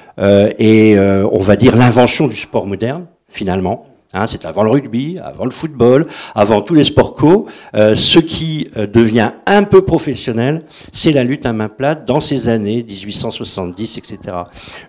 [0.60, 3.93] et on va dire l'invention du sport moderne, finalement.
[4.14, 7.48] Hein, c'est avant le rugby, avant le football, avant tous les sports co.
[7.76, 12.22] Euh, ce qui euh, devient un peu professionnel, c'est la lutte à main plate dans
[12.22, 14.20] ces années 1870, etc.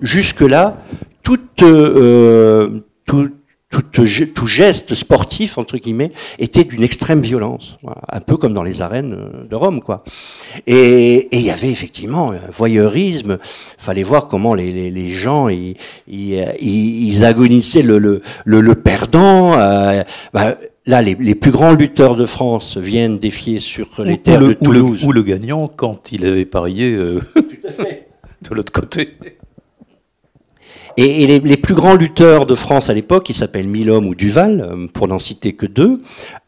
[0.02, 0.76] Jusque-là,
[1.22, 2.80] toute, euh,
[3.82, 7.76] tout, tout, geste sportif, entre guillemets, était d'une extrême violence.
[8.10, 10.04] Un peu comme dans les arènes euh, de Rome, quoi.
[10.66, 13.38] Et il y avait effectivement un voyeurisme.
[13.78, 19.58] fallait voir comment les, les, les gens, ils, ils, agonissaient le, le, le, perdant.
[19.58, 20.56] Euh, bah,
[20.86, 25.02] Là, les, les, plus grands lutteurs de France viennent défier sur les terres de Toulouse.
[25.02, 29.14] Ou le, gagnant quand il avait parié euh, de l'autre côté.
[30.96, 34.86] Et, les, plus grands lutteurs de France à l'époque, qui s'appellent Milhomme ou Duval, euh,
[34.92, 36.00] pour n'en citer que deux,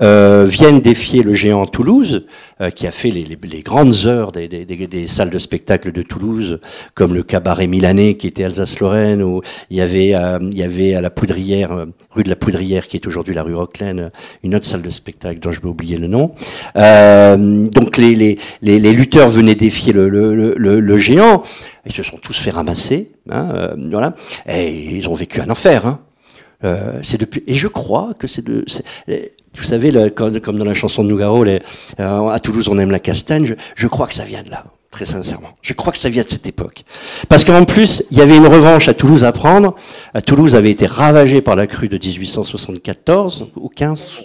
[0.03, 2.27] euh, viennent défier le géant Toulouse,
[2.75, 6.59] qui a fait les, grandes heures des, salles de spectacle de Toulouse,
[6.95, 11.03] comme le cabaret milanais qui était Alsace-Lorraine, où il y avait, il y avait à
[11.03, 14.11] la Poudrière, rue de la Poudrière, qui est aujourd'hui la rue Roquelaine,
[14.42, 16.31] une autre salle de spectacle dont je vais oublier le nom.
[16.75, 21.42] donc les, les, lutteurs venaient défier le, le, le géant.
[21.87, 24.14] Ils se sont tous fait ramasser, hein, euh, voilà,
[24.47, 25.87] et ils ont vécu un enfer.
[25.87, 26.01] Hein.
[26.64, 28.64] Euh, c'est depuis, et je crois que c'est de,
[29.57, 31.59] vous savez, comme, dans la chanson de Nougaro, euh,
[31.99, 33.57] à Toulouse on aime la castagne.
[33.75, 35.51] Je, crois que ça vient de là, très sincèrement.
[35.62, 36.85] Je crois que ça vient de cette époque,
[37.29, 39.75] parce qu'en plus il y avait une revanche à Toulouse à prendre.
[40.14, 44.25] À Toulouse avait été ravagée par la crue de 1874 ou 15.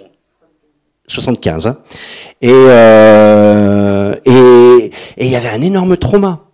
[1.07, 1.77] 75, hein.
[2.41, 2.51] et, et,
[5.17, 6.50] et il y avait un énorme trauma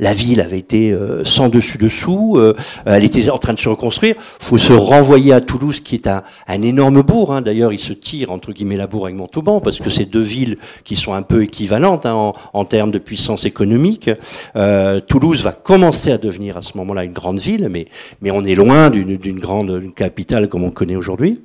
[0.00, 2.54] la ville avait été euh, sans dessus dessous, euh,
[2.86, 4.16] elle était en train de se reconstruire.
[4.40, 7.32] faut se renvoyer à Toulouse, qui est un, énorme bourg.
[7.32, 7.42] Hein.
[7.42, 10.56] D'ailleurs, il se tire entre guillemets la bourg avec Montauban, parce que c'est deux villes
[10.84, 14.10] qui sont un peu équivalentes hein, en, termes de puissance économique.
[14.56, 17.86] Euh, Toulouse va commencer à devenir à ce moment-là une grande ville, mais,
[18.30, 21.40] on est loin d'une grande capitale comme on connaît aujourd'hui.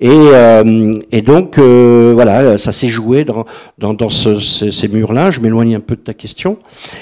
[0.00, 3.44] Et, donc, voilà, ça s'est joué dans,
[3.78, 5.30] dans, dans ce, ces, murs-là.
[5.30, 6.56] Je m'éloigne un peu de ta question.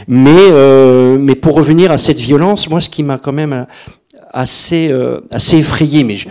[0.08, 0.50] Mais,
[1.18, 3.66] mais pour revenir à cette violence, moi, ce qui m'a quand même
[4.32, 6.28] assez, euh, assez effrayé, mais je,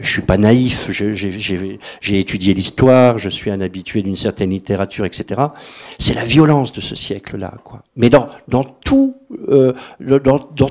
[0.00, 5.40] je suis pas naïf, j'ai étudié l'histoire, je suis un habitué d'une certaine littérature, etc.
[5.98, 7.82] C'est la violence de ce siècle-là, quoi.
[7.96, 8.28] Mais dans,
[9.48, 9.72] euh,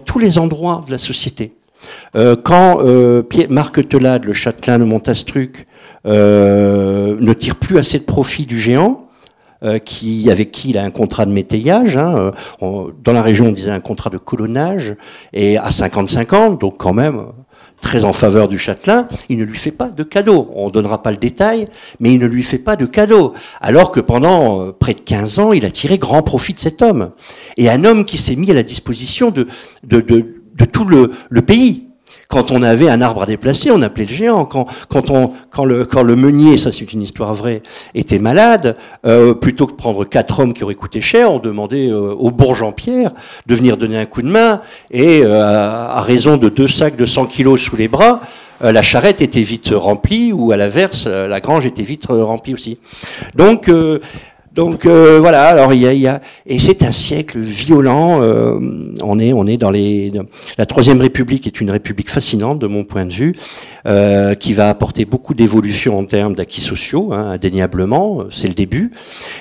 [0.06, 1.54] tous les endroits de la société.
[2.16, 5.68] Euh, quand euh, Marc Telade, le châtelain de Montastruc,
[6.06, 9.09] euh, ne tire plus assez de profit du géant, euh,
[9.84, 11.98] qui, avec qui il a un contrat de métayage.
[11.98, 14.96] Hein, euh, dans la région, on disait un contrat de colonnage,
[15.34, 17.26] et à 50-50, donc quand même
[17.82, 20.50] très en faveur du châtelain, il ne lui fait pas de cadeau.
[20.54, 21.68] On ne donnera pas le détail,
[22.00, 23.34] mais il ne lui fait pas de cadeau.
[23.62, 26.82] Alors que pendant euh, près de 15 ans, il a tiré grand profit de cet
[26.82, 27.12] homme.
[27.58, 29.48] Et un homme qui s'est mis à la disposition de,
[30.72, 31.89] tout le pays.
[32.32, 34.46] Quand on avait un arbre à déplacer, on appelait le géant.
[34.46, 37.64] Quand, quand, on, quand, le, quand le meunier, ça c'est une histoire vraie,
[37.96, 42.14] était malade, euh, plutôt que prendre quatre hommes qui auraient coûté cher, on demandait euh,
[42.14, 43.14] au bourg-Jean-Pierre
[43.48, 44.62] de venir donner un coup de main.
[44.92, 48.22] Et euh, à raison de deux sacs de 100 kilos sous les bras,
[48.62, 52.54] euh, la charrette était vite remplie, ou à l'inverse, euh, la grange était vite remplie
[52.54, 52.78] aussi.
[53.36, 53.72] Donc,
[54.54, 58.22] donc euh, voilà, alors il y a, et c'est un siècle violent.
[58.22, 58.60] Euh,
[59.04, 60.12] on est on est dans les
[60.58, 63.36] la troisième République est une république fascinante de mon point de vue,
[63.86, 68.92] euh, qui va apporter beaucoup d'évolution en termes d'acquis sociaux, hein, indéniablement, c'est le début.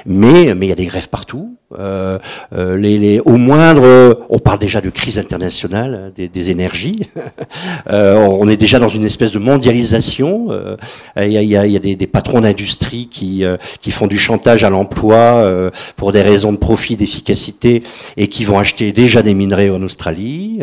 [0.07, 1.59] Mais mais il y a des grèves partout.
[1.79, 2.19] Euh,
[2.55, 7.11] euh, les, les, au moindre, on parle déjà de crise internationale des, des énergies.
[7.91, 10.47] euh, on est déjà dans une espèce de mondialisation.
[10.51, 10.77] Euh,
[11.21, 14.07] il y a, y a, y a des, des, patrons d'industrie qui, euh, qui font
[14.07, 17.83] du chantage à l'emploi pour des raisons de profit, d'efficacité,
[18.17, 20.61] et qui vont acheter déjà des minerais en Australie,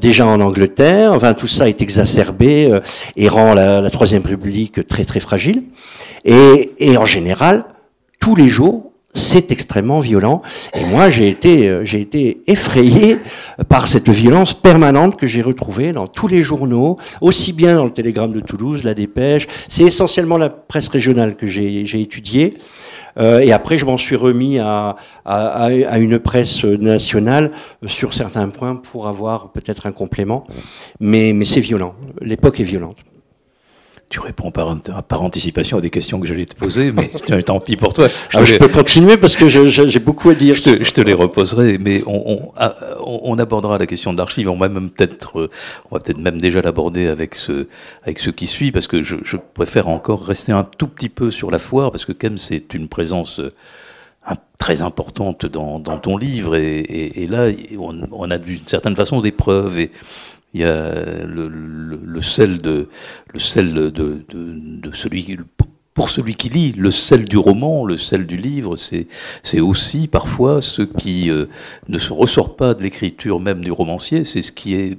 [0.00, 1.12] déjà en Angleterre.
[1.12, 2.70] Enfin, tout ça est exacerbé
[3.16, 5.64] et rend la, Troisième République très très fragile.
[6.24, 7.64] Et, et en général,
[8.20, 10.42] tous les jours, c'est extrêmement violent.
[10.74, 13.18] Et moi, j'ai été, euh, j'ai été effrayé
[13.68, 17.92] par cette violence permanente que j'ai retrouvée dans tous les journaux, aussi bien dans le
[17.92, 19.46] Télégramme de Toulouse, la Dépêche.
[19.68, 22.54] C'est essentiellement la presse régionale que j'ai, j'ai étudiée.
[23.18, 27.52] Euh, et après, je m'en suis remis à, à, à, une presse nationale
[27.86, 30.46] sur certains points pour avoir peut-être un complément.
[31.00, 31.94] Mais, mais c'est violent.
[32.20, 32.96] L'époque est violente.
[34.10, 34.74] Tu réponds par,
[35.06, 37.10] par, anticipation à des questions que j'allais te poser, mais
[37.44, 38.08] tant pis pour toi.
[38.30, 40.54] Je, ah, je peux continuer parce que j'ai beaucoup à dire.
[40.54, 44.48] Je te, je te les reposerai, mais on, on, on, abordera la question de l'archive.
[44.48, 45.50] On va même peut-être,
[45.90, 47.66] on va peut-être même déjà l'aborder avec ce,
[48.02, 51.30] avec ce qui suit, parce que je, je, préfère encore rester un tout petit peu
[51.30, 53.42] sur la foire, parce que quand même c'est une présence
[54.58, 58.96] très importante dans, dans ton livre, et, et, et là on, on a d'une certaine
[58.96, 59.78] façon des preuves.
[59.78, 59.90] Et,
[60.54, 62.88] il y a le, sel de
[63.32, 63.92] le sel
[64.92, 65.38] celui
[65.94, 69.08] pour celui qui lit le sel du roman, le sel du livre, c'est
[69.42, 71.46] c'est aussi parfois ce qui euh,
[71.88, 74.96] ne se ressort pas de l'écriture même du romancier, c'est ce qui est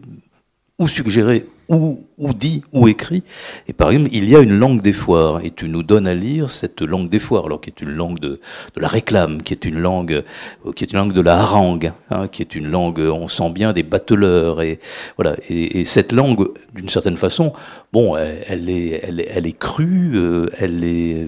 [0.79, 3.23] ou suggéré ou, dit ou écrit.
[3.67, 6.15] Et par exemple, il y a une langue des foires, et tu nous donnes à
[6.15, 8.39] lire cette langue des foires, alors qui est une langue de,
[8.75, 10.23] la réclame, qui est une langue,
[10.65, 13.51] euh, qui est une langue de la harangue, hein, qui est une langue, on sent
[13.51, 14.79] bien des bateleurs, et
[15.15, 15.35] voilà.
[15.47, 17.53] Et, et cette langue, d'une certaine façon,
[17.93, 21.27] bon, elle, est, elle, est, elle est crue, euh, elle est,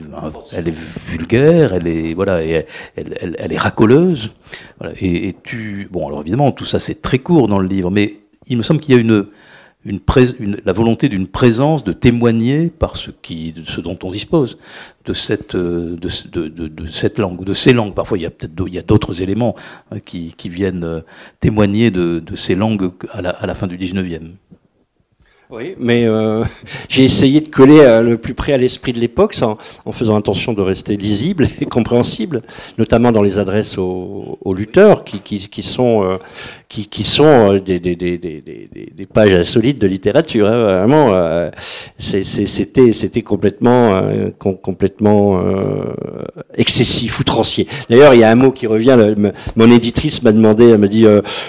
[0.54, 4.34] elle est vulgaire, elle est, voilà, et elle, elle, elle, est racoleuse.
[5.00, 8.58] Et tu, bon, alors évidemment, tout ça c'est très court dans le livre, mais il
[8.58, 9.28] me semble qu'il y a une
[9.86, 14.58] la volonté d'une présence, de témoigner par ce, qui, ce dont on dispose,
[15.06, 15.98] de cette, de,
[16.32, 17.96] de, de, cette langue, de ces langues.
[17.96, 18.54] Parfois, il y a peut-être
[18.86, 19.56] d'autres éléments
[19.92, 21.02] hein, qui, qui, viennent euh,
[21.40, 24.32] témoigner de, ces langues à la, à la fin du 19e.
[25.52, 26.46] Oui, mais euh,
[26.90, 30.54] j'ai essayé de coller euh, le plus près à l'esprit de l'époque en, faisant attention
[30.54, 32.42] de rester lisible et compréhensible,
[32.78, 36.18] notamment dans les adresses aux, aux lutteurs qui, qui, sont, euh,
[36.72, 40.48] qui, qui, sont euh, des, des, des, des, pages insolites de littérature.
[40.48, 41.50] Hein, vraiment, euh,
[42.00, 45.44] c'était complètement euh, complètement
[46.56, 47.68] excessif, outrancier.
[47.90, 48.98] D'ailleurs, il y a un mot qui revient.
[49.58, 51.06] Mon éditrice m'a demandé, elle me dit,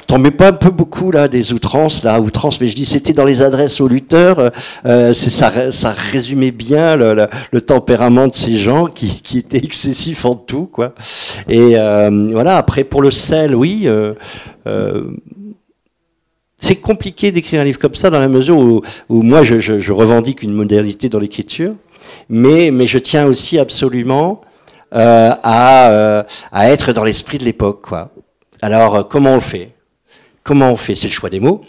[0.09, 3.13] t'en mets pas un peu beaucoup là des outrances là, outrances, mais je dis c'était
[3.13, 4.51] dans les adresses aux lutteurs.
[4.85, 10.25] ça, ça résumait bien le, le, le, tempérament de ces gens qui, qui étaient excessifs
[10.25, 10.95] en tout, quoi.
[11.49, 12.57] Et voilà.
[12.57, 13.89] Après, pour le sel, oui.
[16.59, 20.53] C'est compliqué d'écrire un livre comme ça dans la mesure où, moi je, revendique une
[20.53, 21.75] modernité dans l'écriture,
[22.29, 24.43] mais, je tiens aussi absolument
[24.93, 27.89] à, à être dans l'esprit de l'époque.
[28.61, 29.71] Alors comment on le fait?
[30.45, 30.95] Comment on fait?
[30.95, 31.63] C'est le choix des mots.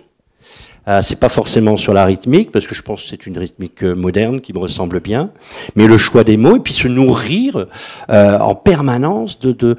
[0.88, 3.84] Euh, c'est pas forcément sur la rythmique, parce que je pense que c'est une rythmique
[3.84, 5.32] euh, moderne qui me ressemble bien,
[5.76, 7.68] mais le choix des mots, et puis se nourrir
[8.10, 9.78] euh, en permanence de,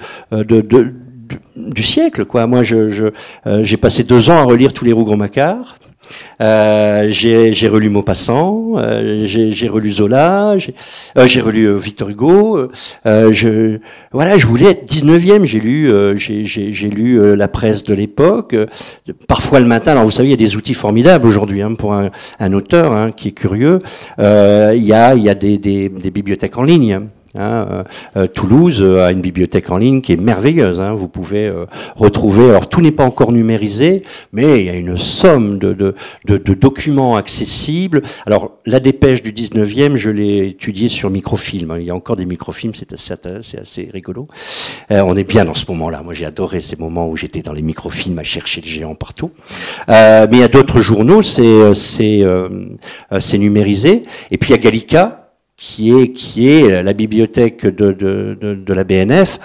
[1.56, 2.24] du siècle.
[2.24, 2.46] Quoi.
[2.46, 5.78] Moi, j'ai je, passé deux ans à relire tous les Rougon-Macquart.
[6.40, 10.74] Euh, j'ai relu Maupassant, euh, j'ai relu Zola, j'ai
[11.16, 12.68] euh, relu euh, Victor Hugo.
[13.06, 13.78] Euh, je,
[14.12, 15.44] voilà, je voulais être 19e.
[15.44, 18.56] J'ai lu, j'ai lu la presse de l'époque.
[19.28, 19.92] parfois le matin.
[19.92, 22.10] Alors vous savez, il y a des outils formidables aujourd'hui hein, pour un,
[22.40, 23.78] un auteur hein, qui est curieux.
[24.18, 27.00] Il y a, y a des, des, des bibliothèques en ligne.
[27.36, 27.84] Hein, euh,
[28.16, 30.80] euh, Toulouse a une bibliothèque en ligne qui est merveilleuse.
[30.80, 31.66] Hein, vous pouvez euh,
[31.96, 35.94] retrouver, alors tout n'est pas encore numérisé, mais il y a une somme de, de,
[36.26, 38.02] de, de documents accessibles.
[38.26, 41.72] Alors la dépêche du 19e, je l'ai étudiée sur microfilm.
[41.72, 41.78] Hein.
[41.80, 44.28] Il y a encore des microfilms, c'est assez, assez rigolo.
[44.90, 46.02] on est bien dans ce moment-là.
[46.02, 49.32] Moi j'ai adoré ces moments où j'étais dans les microfilms à chercher le géant partout.
[49.88, 54.04] mais il y a d'autres journaux, c'est c'est numérisé.
[54.30, 55.23] Et puis il y a Gallica
[55.56, 55.92] qui
[56.48, 59.38] est, la bibliothèque de, la BNF.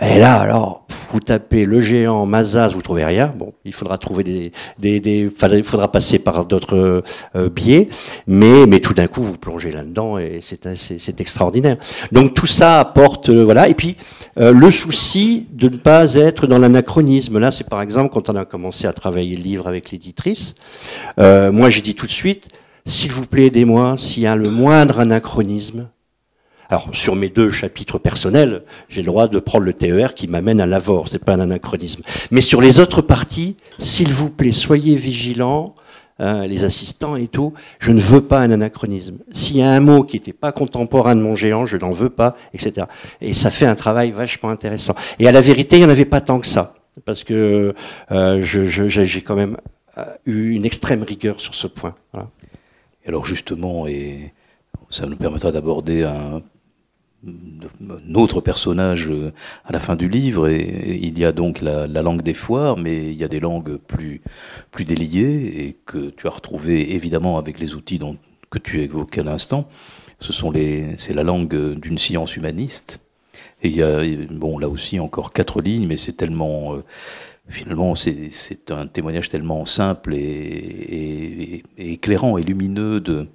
[0.00, 3.32] Et là, alors, vous tapez le géant Mazas, vous trouvez rien.
[3.34, 7.02] Bon, il faudra trouver des, des, des il faudra passer par d'autres
[7.34, 7.88] euh, biais,
[8.26, 11.78] mais, mais tout d'un coup, vous plongez là-dedans et c'est, c'est, extraordinaire.
[12.12, 13.68] Donc tout ça apporte, euh, voilà.
[13.68, 13.96] Et puis
[14.38, 17.38] euh, le souci de ne pas être dans l'anachronisme.
[17.38, 20.54] Là, c'est par exemple quand on a commencé à travailler le livre avec l'éditrice.
[21.16, 22.48] moi, j'ai dit tout de suite
[22.86, 25.88] s'il vous plaît, aidez-moi s'il y a le moindre anachronisme.
[26.68, 30.60] Alors, sur mes deux chapitres personnels, j'ai le droit de prendre le TER qui m'amène
[30.60, 32.02] à l'avor, c'est pas un anachronisme.
[32.30, 35.74] Mais sur les autres parties, s'il vous plaît, soyez vigilants,
[36.18, 39.18] hein, les assistants et tout, je ne veux pas un anachronisme.
[39.32, 42.10] S'il y a un mot qui n'était pas contemporain de mon géant, je n'en veux
[42.10, 42.86] pas, etc.
[43.20, 44.94] Et ça fait un travail vachement intéressant.
[45.18, 46.74] Et à la vérité, il n'y en avait pas tant que ça,
[47.04, 47.74] parce que
[48.10, 49.56] euh, j'ai quand même
[49.98, 51.94] euh, eu une extrême rigueur sur ce point.
[53.06, 54.32] Alors justement, et
[54.90, 56.42] ça nous permettra d'aborder un,
[58.14, 59.32] autre personnage euh,
[59.64, 63.10] à la fin du livre, et, il y a donc la, langue des foires, mais
[63.10, 64.20] il y a des langues plus,
[64.70, 68.16] plus déliées, et que tu as retrouvé évidemment avec les outils dont,
[68.50, 69.68] que tu évoquais à l'instant.
[70.20, 73.00] Ce sont les, c'est la langue d'une science humaniste.
[73.62, 74.00] Et il y a,
[74.30, 76.84] bon, là aussi encore quatre lignes, mais c'est tellement, euh,
[77.48, 83.26] finalement, c'est un témoignage tellement simple et, éclairant et lumineux de,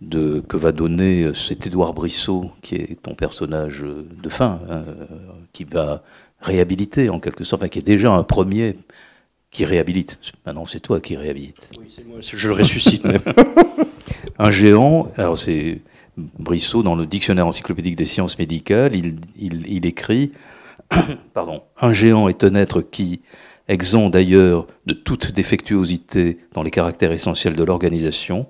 [0.00, 4.84] de, que va donner cet Édouard Brissot, qui est ton personnage de fin, hein,
[5.52, 6.02] qui va
[6.40, 8.76] réhabiliter en quelque sorte, enfin, qui est déjà un premier
[9.50, 10.18] qui réhabilite.
[10.46, 11.56] Maintenant, c'est toi qui réhabilite.
[11.78, 13.20] Oui, c'est moi, je le ressuscite même.
[14.38, 15.80] un géant, alors c'est
[16.16, 20.32] Brissot dans le dictionnaire encyclopédique des sciences médicales, il, il, il écrit
[21.34, 23.20] Pardon, un géant est un être qui,
[23.68, 28.46] exempt d'ailleurs de toute défectuosité dans les caractères essentiels de l'organisation,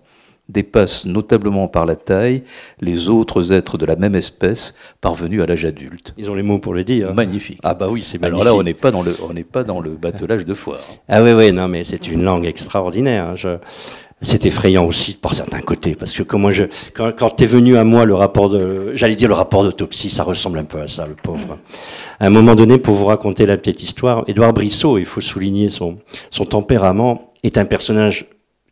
[0.49, 2.43] dépasse notablement par la taille
[2.80, 6.14] les autres êtres de la même espèce parvenus à l'âge adulte.
[6.16, 7.12] Ils ont les mots pour le dire.
[7.12, 7.59] Magnifique.
[7.62, 8.41] Ah bah oui, c'est magnifique.
[8.41, 10.80] Alors là, on n'est pas dans le, on n'est pas dans le batelage de foire.
[11.07, 13.26] Ah oui, oui, non, mais c'est une langue extraordinaire.
[13.26, 13.36] Hein.
[13.36, 13.59] Je,
[14.21, 16.51] c'est effrayant aussi par certains côtés, parce que quand,
[17.16, 20.59] quand est venu à moi le rapport de, j'allais dire le rapport d'autopsie, ça ressemble
[20.59, 21.59] un peu à ça, le pauvre.
[22.19, 25.69] À un moment donné, pour vous raconter la petite histoire, Édouard Brissot, il faut souligner
[25.69, 25.99] son,
[26.31, 28.27] son tempérament, est un personnage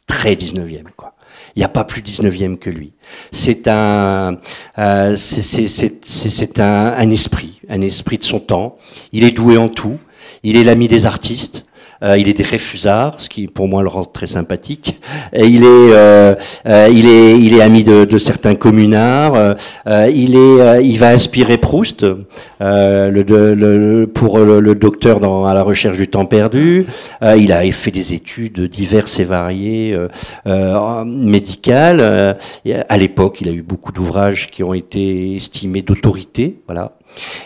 [0.06, 1.12] très 19e, quoi.
[1.54, 2.92] Il n'y a pas plus 19e que lui.
[3.32, 4.36] C'est un,
[4.78, 8.74] euh, c'est un, un esprit, un esprit de son temps.
[9.12, 9.98] Il est doué en tout.
[10.42, 11.64] Il est l'ami des artistes.
[12.02, 15.00] Euh, il est des réfusards, ce qui pour moi le rend très sympathique.
[15.34, 16.34] Il est, euh,
[16.66, 19.56] euh, il est, il est ami de, de certains communards.
[19.86, 22.02] il est, il va inspirer Proust,
[22.60, 26.86] le, le, pour le, docteur dans, à la recherche du temps perdu.
[27.22, 29.96] il a fait des études diverses et variées
[31.04, 32.36] médicales.
[32.88, 36.60] à l'époque, il a eu beaucoup d'ouvrages qui ont été estimés d'autorité.
[36.66, 36.92] Voilà.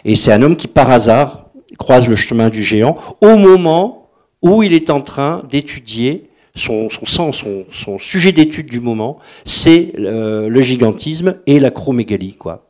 [0.05, 1.47] Et c'est un homme qui, par hasard,
[1.79, 4.00] croise le chemin du géant au moment
[4.43, 9.93] où il est en train d'étudier son, son, son, son, sujet d'étude du moment, c'est
[9.97, 12.35] le, gigantisme et l'acromégalie.
[12.35, 12.67] Quoi.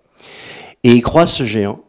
[0.85, 1.81] Et il croise ce géant,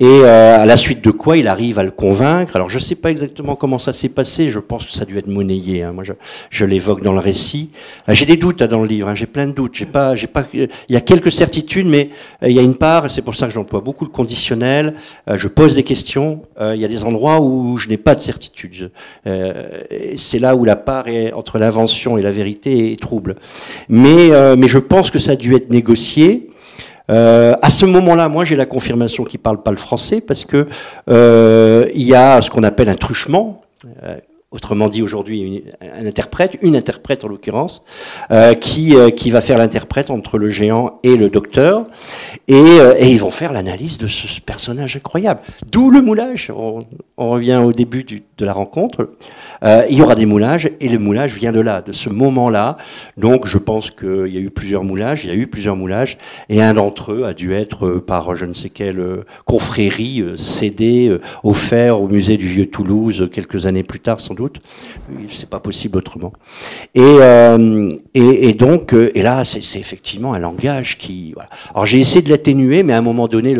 [0.00, 2.56] Et euh, à la suite de quoi il arrive à le convaincre.
[2.56, 5.04] Alors je ne sais pas exactement comment ça s'est passé, je pense que ça a
[5.04, 5.82] dû être monnayé.
[5.82, 5.92] Hein.
[5.92, 6.14] Moi je,
[6.48, 7.70] je l'évoque dans le récit.
[8.08, 9.14] Euh, j'ai des doutes hein, dans le livre, hein.
[9.14, 9.74] j'ai plein de doutes.
[9.74, 12.08] J'ai pas, j'ai pas, il y a quelques certitudes, mais
[12.42, 14.94] euh, il y a une part, c'est pour ça que j'emploie beaucoup le conditionnel.
[15.30, 16.42] je pose des questions.
[16.60, 18.90] il y a des endroits où je n'ai pas de certitude.
[20.16, 23.36] c'est là où la part est, entre l'invention et la vérité est trouble.
[23.88, 26.48] Mais, mais je pense que ça a dû être négocié.
[27.10, 30.66] Euh, à ce moment-là, moi, j'ai la confirmation qu'il parle pas le français parce que
[31.08, 33.62] euh, il y a ce qu'on appelle un truchement.
[34.50, 37.84] Autrement dit aujourd'hui un interprète, une interprète en l'occurrence,
[38.30, 41.84] euh, qui, euh, qui va faire l'interprète entre le géant et le docteur,
[42.48, 45.40] et, euh, et ils vont faire l'analyse de ce personnage incroyable.
[45.70, 46.80] D'où le moulage, on,
[47.18, 49.10] revient au début de la rencontre,
[49.62, 52.78] il y aura des moulages, et le moulage vient de là, de ce moment-là,
[53.18, 56.16] donc je pense qu'il y a eu plusieurs moulages, il y a eu plusieurs moulages,
[56.48, 62.00] et un d'entre eux a dû être par je ne sais quelle confrérie cédé, offert
[62.00, 64.60] au musée du Vieux Toulouse quelques années plus tard, sans doute.
[65.30, 66.32] C'est pas possible autrement.
[66.94, 71.34] Et, euh, et, donc, euh, et là, c'est effectivement un langage qui.
[71.70, 73.56] Alors j'ai essayé de l'atténuer, mais à un moment donné,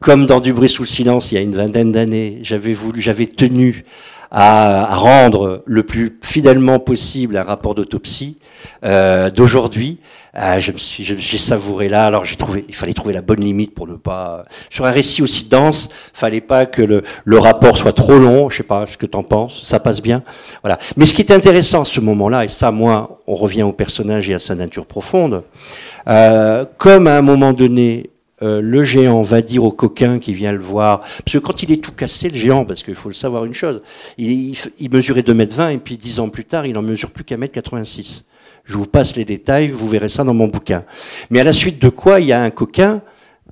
[0.00, 3.00] comme dans Du bruit sous le silence, il y a une vingtaine d'années, j'avais voulu,
[3.00, 3.84] j'avais tenu
[4.30, 8.38] à, à, rendre le plus fidèlement possible un rapport d'autopsie
[8.84, 9.98] euh, d'aujourd'hui.
[10.38, 12.04] Euh, je me suis, j'ai savouré là.
[12.04, 14.42] Alors j'ai trouvé, il fallait trouver la bonne limite pour ne pas.
[14.68, 18.50] Sur un récit aussi dense, fallait pas que le, le rapport soit trop long.
[18.50, 19.62] Je sais pas ce que tu en penses.
[19.64, 20.22] Ça passe bien.
[20.62, 20.78] Voilà.
[20.96, 24.28] Mais ce qui est intéressant à ce moment-là, et ça, moi, on revient au personnage
[24.28, 25.42] et à sa nature profonde.
[26.08, 28.10] Euh, comme à un moment donné,
[28.42, 31.72] euh, le géant va dire au coquin qui vient le voir, parce que quand il
[31.72, 33.80] est tout cassé, le géant, parce qu'il faut le savoir une chose,
[34.18, 34.54] il,
[34.92, 38.24] mesurait 2m20 et puis 10 ans plus tard, il en mesure plus qu'à 1m86.
[38.64, 40.84] Je vous passe les détails, vous verrez ça dans mon bouquin.
[41.30, 43.00] Mais à la suite de quoi, il y a un coquin,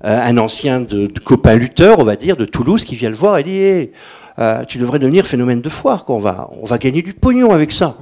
[0.03, 0.85] euh, un ancien
[1.23, 3.91] copain lutteur, on va dire, de Toulouse, qui vient le voir et dit hey,
[4.39, 6.15] euh, Tu devrais devenir phénomène de foire, quoi.
[6.15, 7.97] On, va, on va gagner du pognon avec ça.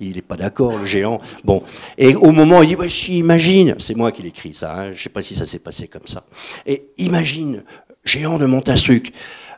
[0.00, 1.20] Il n'est pas d'accord, le géant.
[1.44, 1.62] Bon.
[1.96, 4.90] Et au moment, il dit bah, si, Imagine, c'est moi qui l'écris ça, hein, je
[4.90, 6.24] ne sais pas si ça s'est passé comme ça.
[6.66, 7.64] Et imagine,
[8.04, 9.12] géant de Montastruc.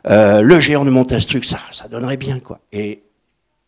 [0.07, 2.59] Euh, le géant de Montastruc, ça, ça donnerait bien, quoi.
[2.71, 3.01] Et,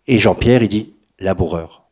[0.08, 1.84] et Jean-Pierre, il dit Laboureur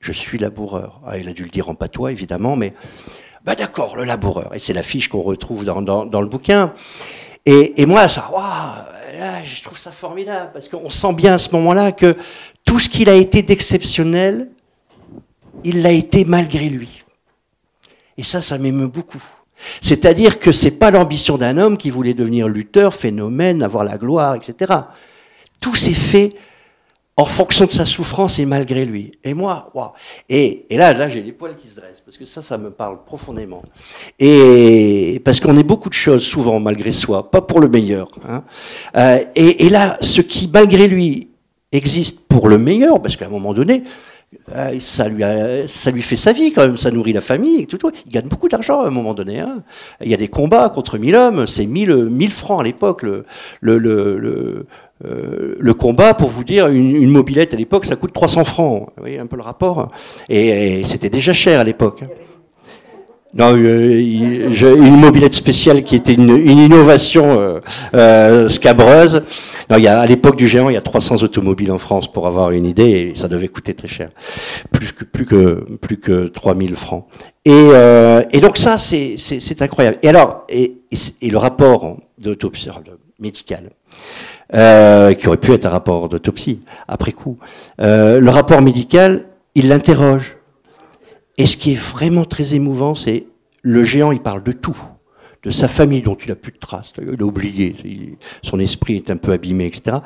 [0.00, 1.00] je suis laboureur.
[1.06, 2.72] Ah, il a dû le dire en patois, évidemment, mais
[3.44, 4.54] bah d'accord, le laboureur.
[4.54, 6.72] Et c'est la fiche qu'on retrouve dans, le bouquin.
[7.50, 11.92] Et, moi, ça, waouh, je trouve ça formidable, parce qu'on sent bien à ce moment-là
[11.92, 12.14] que
[12.66, 14.50] tout ce qu'il a été d'exceptionnel,
[15.64, 17.04] il l'a été malgré lui.
[18.18, 19.22] Et ça, ça m'émeut beaucoup.
[19.80, 24.34] C'est-à-dire que c'est pas l'ambition d'un homme qui voulait devenir lutteur, phénomène, avoir la gloire,
[24.34, 24.80] etc.
[25.58, 26.34] Tout s'est fait
[27.16, 29.12] en fonction de sa souffrance et malgré lui.
[29.24, 29.90] Et moi, waouh.
[30.28, 32.70] Et, et là, là, j'ai les poils qui se dressent parce que ça, ça me
[32.70, 33.62] parle profondément.
[34.20, 38.10] Et parce qu'on est beaucoup de choses souvent malgré soi, pas pour le meilleur.
[38.26, 38.44] Hein.
[38.96, 41.28] Euh, et, là, ce qui malgré lui
[41.70, 43.82] existe pour le meilleur, parce qu'à un moment donné,
[44.56, 47.60] euh, ça lui, fait sa vie quand même, ça nourrit la famille.
[47.60, 47.78] Et tout.
[48.06, 49.40] Il gagne beaucoup d'argent à un moment donné.
[49.40, 49.62] Hein.
[50.02, 53.04] Il y a des combats contre 1000 hommes, c'est 1000, 1000 francs à l'époque.
[53.04, 53.26] Euh,
[55.02, 58.88] le combat, pour vous dire, une, mobilette à l'époque, ça coûte 300 francs.
[58.96, 59.90] Vous voyez un peu le rapport
[60.30, 62.02] Et, et c'était déjà cher à l'époque.
[63.34, 67.60] Non, euh, une mobilette spéciale qui était une, une innovation euh,
[67.94, 69.22] euh, scabreuse.
[69.68, 72.10] Non, il y a, à l'époque du géant, il y a 300 automobiles en France
[72.10, 74.10] pour avoir une idée, et ça devait coûter très cher,
[74.72, 77.04] plus que plus que plus que 3000 francs.
[77.44, 79.98] Et, euh, et donc ça, c'est incroyable.
[80.02, 80.78] Et alors, et,
[81.20, 82.70] et le rapport d'autopsie
[83.18, 83.70] médicale
[84.54, 87.36] euh, qui aurait pu être un rapport d'autopsie après coup.
[87.78, 90.37] Le rapport médical, il l'interroge.
[91.38, 93.24] Et ce qui est vraiment très émouvant, c'est
[93.62, 94.76] le géant, il parle de tout,
[95.44, 99.10] de sa famille dont il a plus de traces, il a oublié, son esprit est
[99.10, 99.98] un peu abîmé, etc.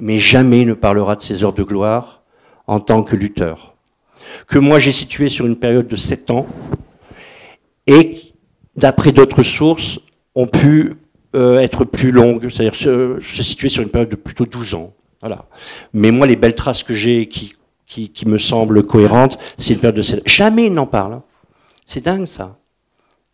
[0.00, 2.22] Mais jamais il ne parlera de ses heures de gloire
[2.66, 3.74] en tant que lutteur.
[4.46, 6.46] Que moi j'ai situé sur une période de sept ans,
[7.86, 8.20] et
[8.76, 9.98] d'après d'autres sources,
[10.34, 10.94] ont pu
[11.34, 14.92] euh, être plus longue, c'est-à-dire se, situer sur une période de plutôt 12 ans.
[15.92, 17.54] Mais moi, les belles traces que j'ai qui,
[17.86, 21.14] qui, me semblent cohérentes, c'est une période de 7 Jamais il n'en parle.
[21.14, 21.22] Hein.
[21.86, 22.56] C'est dingue ça.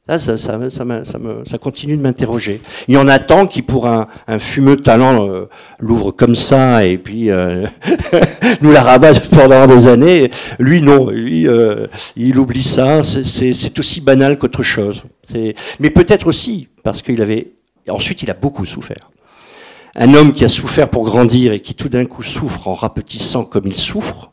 [0.09, 2.63] Là, ça, ça, ça, me, ça, continue de m'interroger.
[2.89, 4.09] Il y en a tant qui, pour un,
[4.41, 5.49] fumeux talent, euh,
[5.79, 7.67] l'ouvre comme ça et puis euh,
[8.61, 10.31] nous la rabat pendant des années.
[10.59, 11.11] Lui, non.
[11.11, 11.87] Lui, euh,
[12.17, 13.03] il oublie ça.
[13.05, 15.05] C'est aussi banal qu'autre chose.
[15.79, 17.53] Mais peut-être aussi parce qu'il avait
[17.89, 19.11] ensuite, il a beaucoup souffert.
[19.97, 23.45] Un homme qui a souffert pour grandir et qui tout d'un coup souffre en rapetissant
[23.45, 24.33] comme il souffre,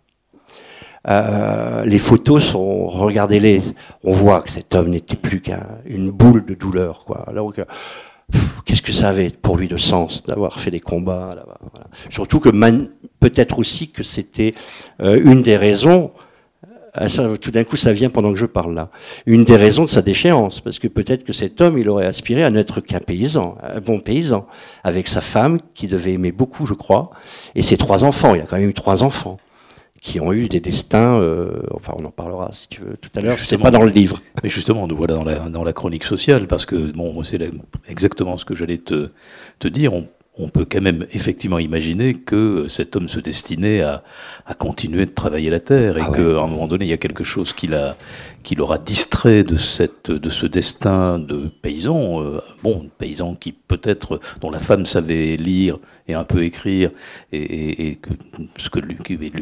[1.09, 3.61] Euh, les photos sont, regardez-les,
[4.03, 7.05] on voit que cet homme n'était plus qu'une boule de douleur.
[7.05, 7.23] Quoi.
[7.27, 7.61] Alors que,
[8.65, 11.87] qu'est-ce que ça avait pour lui de sens d'avoir fait des combats voilà.
[12.09, 12.49] Surtout que
[13.19, 14.53] peut-être aussi que c'était
[15.01, 16.11] euh, une des raisons
[17.41, 18.89] tout d'un coup, ça vient pendant que je parle là.
[19.27, 22.43] Une des raisons de sa déchéance, parce que peut-être que cet homme, il aurait aspiré
[22.43, 24.47] à n'être qu'un paysan, un bon paysan,
[24.83, 27.11] avec sa femme, qui devait aimer beaucoup, je crois,
[27.53, 28.33] et ses trois enfants.
[28.33, 29.37] Il a quand même eu trois enfants
[30.07, 33.19] qui ont eu des destins, euh, enfin on en parlera si tu veux tout à
[33.19, 34.21] l'heure, c'est pas dans le livre.
[34.41, 37.41] Mais justement, nous voilà dans la, dans la chronique sociale, parce que bon, c'est
[37.89, 39.09] exactement ce que j'allais te,
[39.59, 39.93] te dire.
[39.93, 40.07] On,
[40.39, 44.03] on peut quand même effectivement imaginer que cet homme se destinait à,
[44.45, 46.97] à continuer de travailler la terre et ah qu'à un moment donné, il y a
[46.97, 47.97] quelque chose qui l'a
[48.43, 54.21] qui l'aura distrait de cette de ce destin de paysan, euh, bon, paysan qui peut-être
[54.39, 56.91] dont la femme savait lire et un peu écrire
[57.33, 58.11] et, et, que
[58.57, 58.97] ce que lui,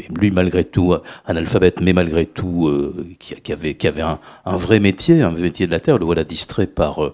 [0.09, 0.95] lui, malgré tout
[1.27, 5.29] analphabète, mais malgré tout euh, qui, qui, avait qui avait un, un, vrai métier, un
[5.31, 7.13] métier de la terre, le voilà distrait par euh,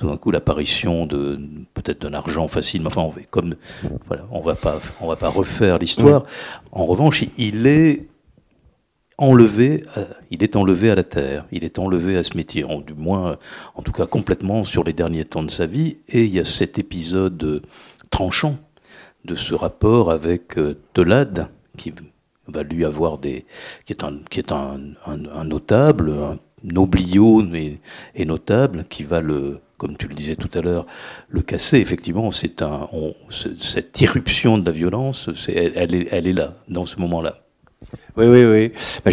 [0.00, 1.38] tout d'un coup l'apparition de
[1.74, 2.86] peut-être d'un argent facile.
[2.86, 3.54] Enfin, on, comme
[4.06, 6.24] voilà, on va pas on va pas refaire l'histoire.
[6.72, 8.08] En revanche, il est
[9.20, 9.84] enlevé,
[10.30, 13.36] il est enlevé à la terre, il est enlevé à ce métier, en, du moins,
[13.74, 15.98] en tout cas complètement sur les derniers temps de sa vie.
[16.08, 17.62] Et il y a cet épisode
[18.10, 18.56] tranchant
[19.26, 21.92] de ce rapport avec euh, Tolade, qui
[22.48, 23.44] va lui avoir des,
[23.84, 27.44] qui est un, qui est un, un, notable, un noblio
[28.14, 30.84] et notable, qui va le comme tu le disais tout à l'heure,
[31.30, 32.86] le casser, effectivement, c'est un,
[33.58, 37.38] cette irruption de la violence, elle, est, là, dans ce moment-là.
[38.14, 38.72] Oui, oui, oui.
[39.06, 39.10] Bah.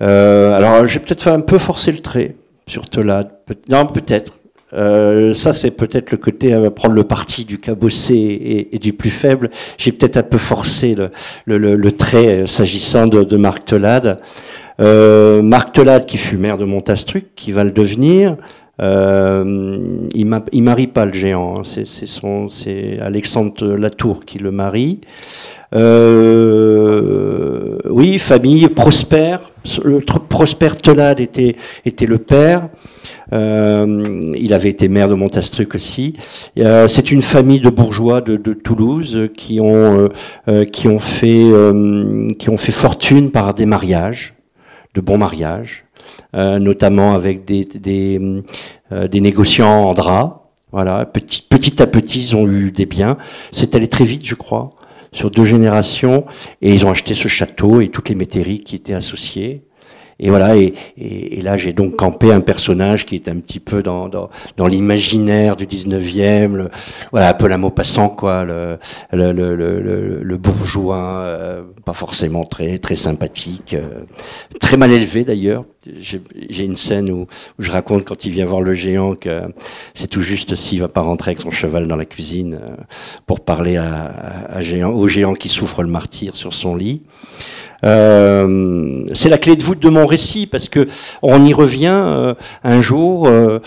[0.00, 2.34] Euh, alors, j'ai peut-être un peu forcé le trait
[2.66, 3.30] sur Tolade.
[3.68, 4.38] non, peut-être.
[4.72, 9.10] Euh, ça, c'est peut-être le côté à prendre le parti du cabossé et, du plus
[9.10, 9.50] faible.
[9.76, 10.96] J'ai peut-être un peu forcé
[11.44, 14.18] le, trait euh, s'agissant de, Marc Tolade.
[14.80, 18.38] Euh, Marc Tolade, qui fut maire de Montastruc, qui va le devenir,
[18.80, 22.48] euh, il marie pas le géant, hein.
[22.50, 25.00] c'est Alexandre Latour qui le marie.
[25.74, 29.52] Euh, oui, famille prospère.
[29.84, 32.68] Le prospère Telade était, était le père.
[33.34, 36.14] Euh, il avait été maire de Montastruc aussi.
[36.58, 40.08] Euh, c'est une famille de bourgeois de, Toulouse qui ont
[40.72, 41.46] qui ont fait
[42.38, 44.34] qui ont fait fortune par des mariages,
[44.94, 45.84] de bons mariages.
[46.34, 48.20] Euh, notamment avec des, des,
[48.92, 50.50] euh, des, négociants en drap.
[50.72, 53.16] Voilà, petit, petit à petit, ils ont eu des biens.
[53.50, 54.68] C'est allé très vite, je crois,
[55.10, 56.26] sur deux générations,
[56.60, 59.62] et ils ont acheté ce château et toutes les métairies qui étaient associées.
[60.20, 60.72] Et voilà, et,
[61.42, 64.10] là j'ai donc campé un personnage qui est un petit peu dans,
[64.68, 66.68] l'imaginaire du 19e,
[67.12, 73.74] voilà, un peu la mot passant, quoi, le, bourgeois, euh, pas forcément très, très sympathique,
[73.74, 74.00] euh,
[74.60, 75.64] très mal élevé d'ailleurs.
[76.00, 77.28] J'ai une scène où,
[77.60, 79.42] je raconte quand il vient voir le géant que
[79.94, 82.76] c'est tout juste s'il va pas rentrer avec son cheval dans la cuisine euh,
[83.26, 83.80] pour parler
[84.58, 87.02] au géant qui souffre le martyr sur son lit.
[87.84, 90.88] Euh, c'est la clé de voûte de mon récit parce que
[91.22, 93.26] on y revient euh, un jour.
[93.28, 93.60] Euh,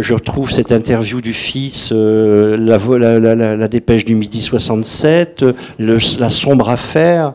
[0.00, 5.44] je retrouve cette interview du fils, la, dépêche du midi 67,
[5.78, 7.34] le, la sombre affaire.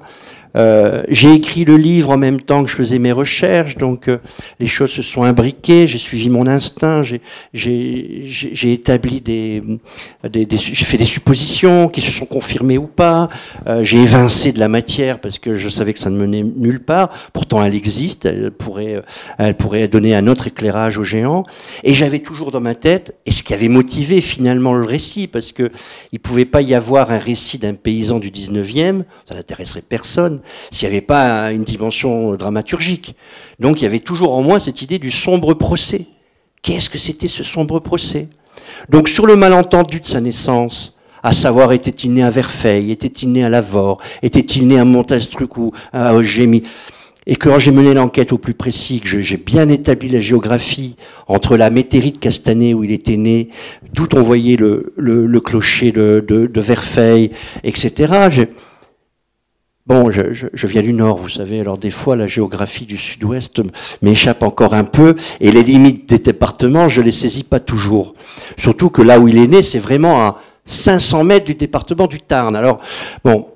[0.55, 4.17] Euh, j'ai écrit le livre en même temps que je faisais mes recherches, donc euh,
[4.59, 7.21] les choses se sont imbriquées, j'ai suivi mon instinct, j'ai
[8.63, 9.61] établi des,
[10.33, 13.29] j'ai fait des suppositions qui se sont confirmées ou pas,
[13.67, 16.81] euh, j'ai évincé de la matière parce que je savais que ça ne menait nulle
[16.81, 19.03] part, pourtant elle existe, elle pourrait,
[19.37, 21.45] elle pourrait donner un autre éclairage aux géants,
[21.83, 25.51] et j'avais toujours dans ma tête, et ce qui avait motivé finalement le récit, parce
[25.51, 25.71] que
[26.11, 30.41] il pouvait pas y avoir un récit d'un paysan du 19e, ça n'intéresserait personne,
[30.71, 33.15] s'il n'y avait pas une dimension dramaturgique.
[33.59, 36.05] Donc il y avait toujours en moi cette idée du sombre procès.
[36.61, 38.27] Qu'est-ce que c'était ce sombre procès?
[38.89, 43.43] Donc sur le malentendu de sa naissance, à savoir était-il né à Verfeil, était-il né
[43.43, 46.63] à Lavore, était-il né à Montastruc ou à Ogémy?
[47.27, 50.95] Et quand j'ai mené l'enquête au plus précis, que j'ai bien établi la géographie
[51.27, 53.49] entre la métairie de Castanet où il était né,
[53.93, 57.31] d'où on voyait le, clocher de Verfeil,
[57.63, 58.47] etc.
[59.89, 63.59] Bon, je, viens du Nord, vous savez, alors des fois la géographie du Sud-Ouest
[64.03, 68.13] m'échappe encore un peu, et les limites des départements, je les saisis pas toujours.
[68.55, 72.19] Surtout que là où il est né, c'est vraiment à 500 mètres du département du
[72.19, 72.55] Tarn.
[72.55, 72.77] Alors,
[73.23, 73.47] bon,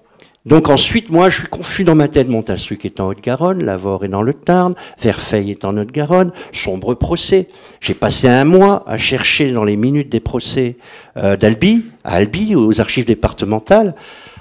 [0.47, 2.27] donc ensuite, moi, je suis confus dans ma tête.
[2.27, 7.47] Montastruc est en Haute-Garonne, Lavore est dans le Tarn, Verfeil est en Haute-Garonne, sombre procès.
[7.79, 10.77] J'ai passé un mois à chercher dans les minutes des procès
[11.15, 13.93] euh, d'Albi, à Albi, aux archives départementales,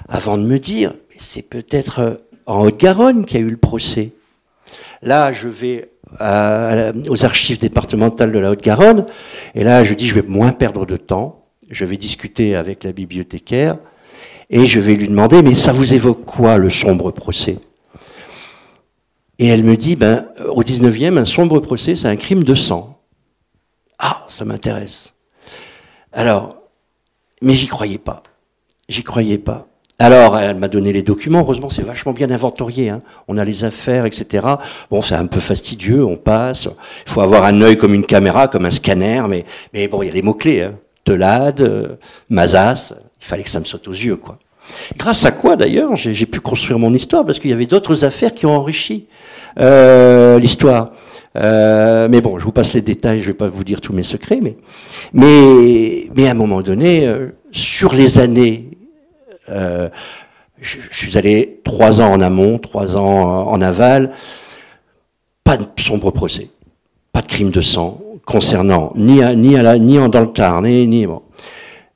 [0.09, 0.93] avant de me dire,
[1.23, 2.13] c'est peut-être euh,
[2.45, 4.13] en Haute-Garonne qu'il y a eu le procès.
[5.01, 5.89] Là, je vais
[7.09, 9.07] aux archives départementales de la Haute-Garonne,
[9.55, 12.91] et là, je dis, je vais moins perdre de temps, je vais discuter avec la
[12.91, 13.77] bibliothécaire,
[14.51, 17.57] et je vais lui demander, mais ça vous évoque quoi, le sombre procès?
[19.39, 23.01] Et elle me dit, ben, au 19e, un sombre procès, c'est un crime de sang.
[23.97, 25.13] Ah, ça m'intéresse.
[26.11, 26.57] Alors,
[27.41, 28.21] mais j'y croyais pas.
[28.87, 29.67] J'y croyais pas.
[30.03, 31.39] Alors, elle m'a donné les documents.
[31.39, 32.89] Heureusement, c'est vachement bien inventorié.
[32.89, 33.01] Hein.
[33.29, 34.45] On a les affaires, etc.
[34.91, 36.67] Bon, c'est un peu fastidieux, on passe.
[37.07, 40.09] Il faut avoir un œil comme une caméra, comme un scanner, mais, bon, il y
[40.09, 40.63] a les mots-clés.
[40.63, 40.73] Hein.
[41.05, 41.95] Telade, euh,
[42.29, 42.91] Mazas.
[43.21, 44.39] Il fallait que ça me saute aux yeux, quoi.
[44.97, 48.33] Grâce à quoi, d'ailleurs, j'ai pu construire mon histoire, parce qu'il y avait d'autres affaires
[48.33, 49.07] qui ont enrichi
[49.57, 50.91] euh, l'histoire.
[51.37, 53.93] Euh, mais bon, je vous passe les détails, je ne vais pas vous dire tous
[53.93, 54.57] mes secrets, mais,
[55.13, 57.09] mais, mais à un moment donné,
[57.53, 58.73] sur les années
[59.49, 59.89] euh,
[60.59, 64.11] je, suis allé trois ans en amont, trois ans en aval.
[65.43, 66.49] Pas de sombre procès,
[67.11, 71.21] pas de crime de sang concernant ni, ni, ni dans le Tarn, ni, bon.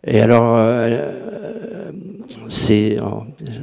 [0.05, 1.11] Et alors, euh,
[2.49, 2.97] c'est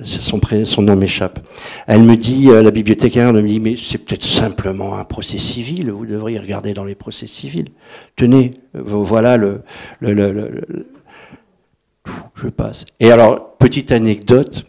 [0.04, 1.40] son, nom m'échappe.
[1.86, 5.90] Elle me dit, euh, la bibliothécaire me dit, mais c'est peut-être simplement un procès civil.
[5.90, 7.68] Vous devriez regarder dans les procès civils.
[8.16, 9.62] Tenez, voilà le
[12.34, 12.86] je passe.
[13.00, 14.66] Et alors, petite anecdote,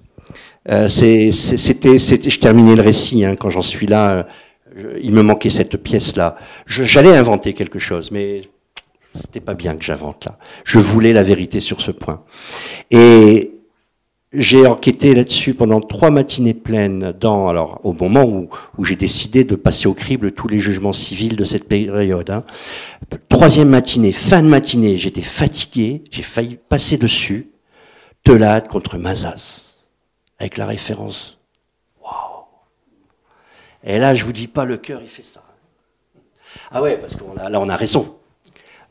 [0.69, 4.11] euh, c'était, je terminais le récit hein, quand j'en suis là.
[4.11, 4.23] Euh,
[5.01, 6.35] il me manquait cette pièce-là.
[6.65, 8.41] J'allais inventer quelque chose, mais
[9.15, 10.37] c'était pas bien que j'invente là.
[10.65, 12.23] Je voulais la vérité sur ce point.
[12.91, 13.54] Et
[14.33, 18.49] j'ai enquêté là-dessus pendant trois matinées pleines, dans, alors, au moment où,
[18.83, 22.29] j'ai décidé de passer au crible tous les jugements civils de cette période.
[22.29, 22.43] Hein.
[23.29, 27.51] Troisième matinée, fin de matinée, j'étais fatigué, j'ai failli passer dessus.
[28.23, 29.75] Telade contre Mazas,
[30.39, 31.37] avec la référence.
[32.01, 32.45] Waouh
[33.83, 35.43] Et là, je vous dis pas, le cœur, il fait ça.
[36.71, 38.17] Ah ouais, parce que là, on a raison.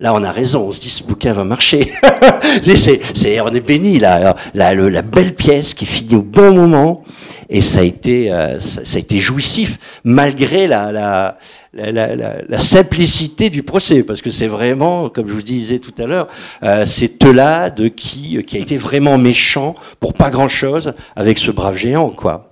[0.04, 1.90] Là, on a raison, on se dit ce bouquin va marcher.
[2.76, 4.36] c'est, on est béni, là.
[4.52, 7.04] La, la, belle pièce qui finit au bon moment.
[7.48, 11.38] Et ça a été, euh, ça, a été jouissif, malgré la, la,
[11.72, 14.02] la, simplicité du procès.
[14.02, 16.28] Parce que c'est vraiment, comme je vous disais tout à l'heure,
[16.62, 21.78] euh, c'est de qui, qui a été vraiment méchant pour pas grand-chose avec ce brave
[21.78, 22.50] géant, quoi.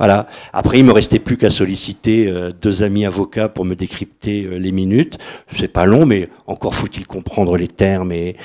[0.00, 0.28] Voilà.
[0.54, 4.56] Après, il me restait plus qu'à solliciter euh, deux amis avocats pour me décrypter euh,
[4.56, 5.18] les minutes.
[5.58, 8.36] C'est pas long, mais encore faut-il comprendre les termes et,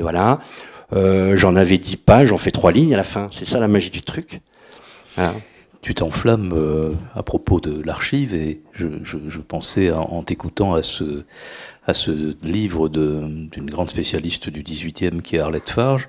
[0.00, 0.40] voilà.
[0.94, 3.28] Euh, j'en avais dix pages, j'en fais trois lignes à la fin.
[3.32, 4.40] C'est ça la magie du truc.
[5.82, 11.24] Tu t'enflammes à propos de l'archive et je, je, pensais en, t'écoutant à ce,
[11.86, 16.08] à ce livre d'une grande spécialiste du 18e qui est Arlette Farge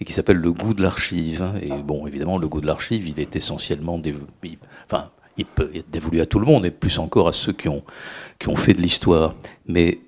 [0.00, 1.52] et qui s'appelle Le goût de l'archive.
[1.62, 4.26] Et bon, évidemment, le goût de l'archive, il est essentiellement dévolu,
[4.86, 7.68] enfin, il peut être dévolu à tout le monde, et plus encore à ceux qui
[7.68, 7.82] ont,
[8.38, 9.34] qui ont fait de l'histoire.
[9.66, 10.00] Mais,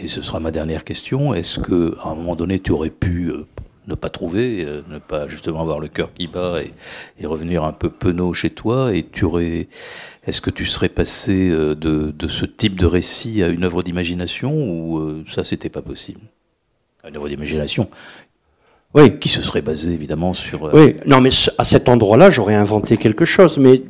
[0.00, 3.30] et ce sera ma dernière question, est-ce que à un moment donné, tu aurais pu
[3.30, 3.46] euh,
[3.86, 7.72] ne pas trouver, euh, ne pas justement avoir le cœur qui bat et, revenir un
[7.72, 9.26] peu penaud chez toi, et tu
[10.26, 13.82] est-ce que tu serais passé euh, de, de, ce type de récit à une œuvre
[13.82, 16.20] d'imagination, ou ça, c'était pas possible?
[17.08, 17.88] Une œuvre d'imagination
[18.96, 19.18] oui.
[19.18, 20.66] qui se serait basé évidemment sur.
[20.66, 23.82] Euh, oui, non, mais à cet endroit-là, j'aurais inventé quelque chose, mais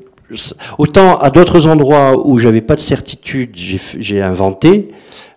[0.78, 4.88] autant à d'autres endroits où j'avais pas de certitude, j'ai inventé,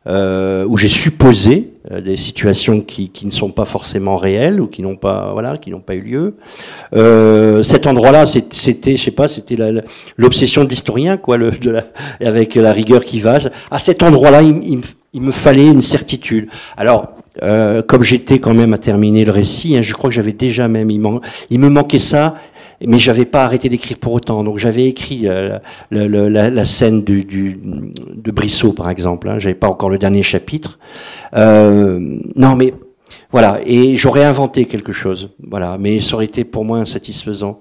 [0.07, 4.67] euh, où j'ai supposé euh, des situations qui, qui, ne sont pas forcément réelles ou
[4.67, 6.35] qui n'ont pas, voilà, qui n'ont pas eu lieu.
[6.95, 9.57] Euh, cet endroit-là, c'était, je sais pas, c'était
[10.17, 11.83] l'obsession de l'historien, quoi, le, de la,
[12.25, 13.39] avec la rigueur qui va.
[13.69, 14.81] À cet endroit-là, il, il,
[15.13, 16.47] il me fallait une certitude.
[16.77, 20.33] Alors euh, comme j'étais quand même à terminer le récit, hein, je crois que j'avais
[20.33, 22.35] déjà même, il, me manquait ça,
[22.85, 24.43] mais j'avais pas arrêté d'écrire pour autant.
[24.43, 25.59] Donc j'avais écrit euh,
[25.91, 29.29] la, scène de Brissot, par exemple.
[29.29, 30.79] Hein, j'avais pas encore le dernier chapitre.
[31.35, 32.73] Euh, non, mais
[33.31, 35.29] voilà, et j'aurais inventé quelque chose.
[35.47, 37.59] Voilà, mais ça aurait été pour moi insatisfaisant.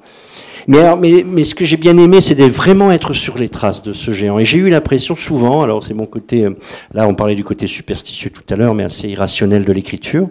[0.69, 4.11] Mais, ce que j'ai bien aimé, c'est de vraiment être sur les traces de ce
[4.11, 4.39] géant.
[4.39, 6.51] Et j'ai eu l'impression souvent, alors c'est mon côté, euh,
[6.93, 10.29] là on parlait du côté superstitieux tout à l'heure, mais assez irrationnel de l'écriture,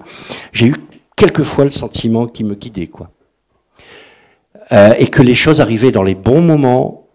[0.54, 0.76] j'ai eu
[1.16, 3.10] quelquefois le sentiment qui me guidait, quoi.
[4.72, 7.08] Euh, et que les choses arrivaient dans les bons moments.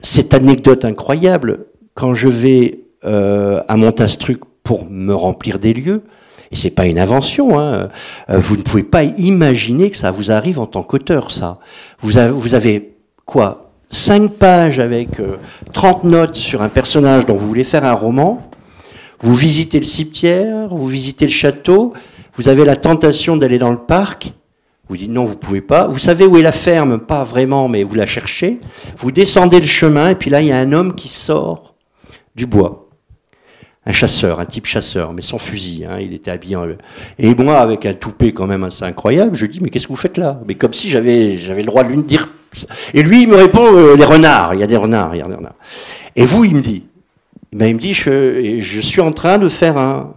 [0.00, 6.02] Cette anecdote incroyable, quand je vais euh, à Montastruc pour me remplir des lieux,
[6.50, 7.58] et c'est pas une invention.
[7.58, 7.90] Hein.
[8.28, 11.58] Euh, vous ne pouvez pas imaginer que ça vous arrive en tant qu'auteur, ça.
[12.00, 15.20] Vous avez, vous avez quoi Cinq pages avec
[15.72, 18.48] 30 euh, notes sur un personnage dont vous voulez faire un roman.
[19.20, 21.92] Vous visitez le cimetière, vous visitez le château.
[22.36, 24.32] Vous avez la tentation d'aller dans le parc.
[24.88, 25.86] Vous dites non, vous pouvez pas.
[25.86, 26.98] Vous savez où est la ferme?
[26.98, 28.60] Pas vraiment, mais vous la cherchez.
[28.96, 31.74] Vous descendez le chemin et puis là, il y a un homme qui sort
[32.34, 32.89] du bois.
[33.90, 35.84] Un chasseur, un type chasseur, mais sans fusil.
[35.84, 36.64] Hein, il était habillé en...
[37.18, 39.96] Et moi, avec un toupet quand même assez incroyable, je dis mais qu'est-ce que vous
[39.96, 40.40] faites là?
[40.46, 42.28] Mais comme si j'avais le droit de lui dire.
[42.94, 44.54] Et lui, il me répond euh, les renards.
[44.54, 45.56] Il y a des renards, il y a des renards.
[46.14, 46.84] Et vous, il me dit.
[47.52, 50.14] Ben, il me dit je, suis en train de faire un,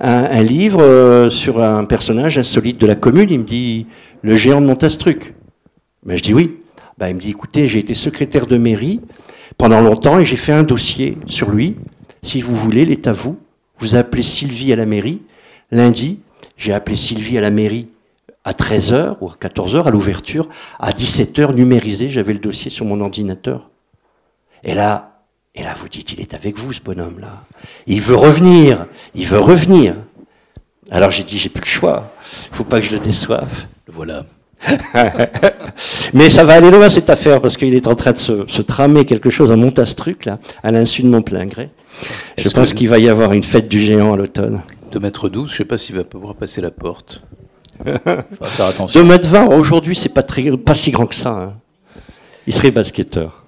[0.00, 3.28] un, livre euh, sur un personnage insolite de la commune.
[3.28, 3.86] Il me dit
[4.22, 5.34] Le géant de Montastruc.
[6.06, 6.56] Ben, je dis oui.
[6.96, 9.02] Ben, il me dit Écoutez, j'ai été secrétaire de mairie
[9.58, 11.76] pendant longtemps et j'ai fait un dossier sur lui.
[12.24, 13.38] Si vous voulez, il est à vous.
[13.78, 15.20] Vous appelez Sylvie à la mairie.
[15.70, 16.20] Lundi,
[16.56, 17.88] j'ai appelé Sylvie à la mairie
[18.44, 20.48] à 13h ou à 14h à l'ouverture.
[20.80, 23.68] À 17h, numérisé, j'avais le dossier sur mon ordinateur.
[24.64, 25.20] Et là,
[25.54, 27.44] et là, vous dites, il est avec vous, ce bonhomme-là.
[27.86, 28.86] Il veut revenir.
[29.14, 29.94] Il veut revenir.
[30.90, 32.14] Alors j'ai dit, j'ai plus le choix.
[32.50, 33.66] Il faut pas que je le déçoive.
[33.86, 34.24] Voilà.
[36.14, 39.04] Mais ça va aller loin cette affaire parce qu'il est en train de se, tramer
[39.04, 41.70] quelque chose à Montastruc là, à l'insu de mon plein gré.
[42.38, 44.62] Je pense qu'il va y avoir une fête du géant à l'automne.
[44.92, 47.22] 2 mètres 12, je sais pas s'il va pouvoir passer la porte.
[48.94, 51.30] 2 mètres 20, aujourd'hui c'est pas, très, pas si grand que ça.
[51.30, 51.54] Hein.
[52.46, 53.44] Il serait basketteur.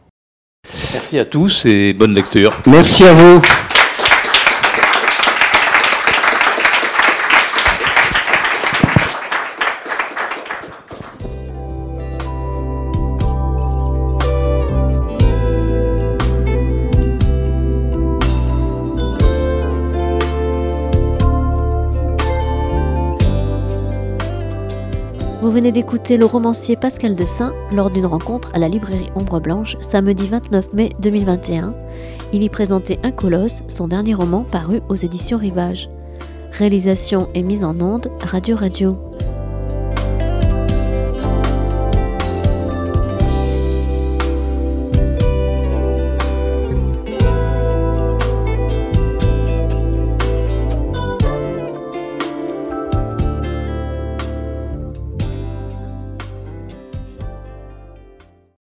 [0.93, 2.53] Merci à tous et bonne lecture.
[2.67, 3.13] Merci à.
[3.13, 3.41] Vous
[25.73, 30.73] d'écouter le romancier Pascal Dessin lors d'une rencontre à la librairie Ombre Blanche samedi 29
[30.73, 31.75] mai 2021.
[32.33, 35.89] Il y présentait Un colosse, son dernier roman paru aux éditions Rivage.
[36.53, 38.97] Réalisation et mise en onde Radio Radio.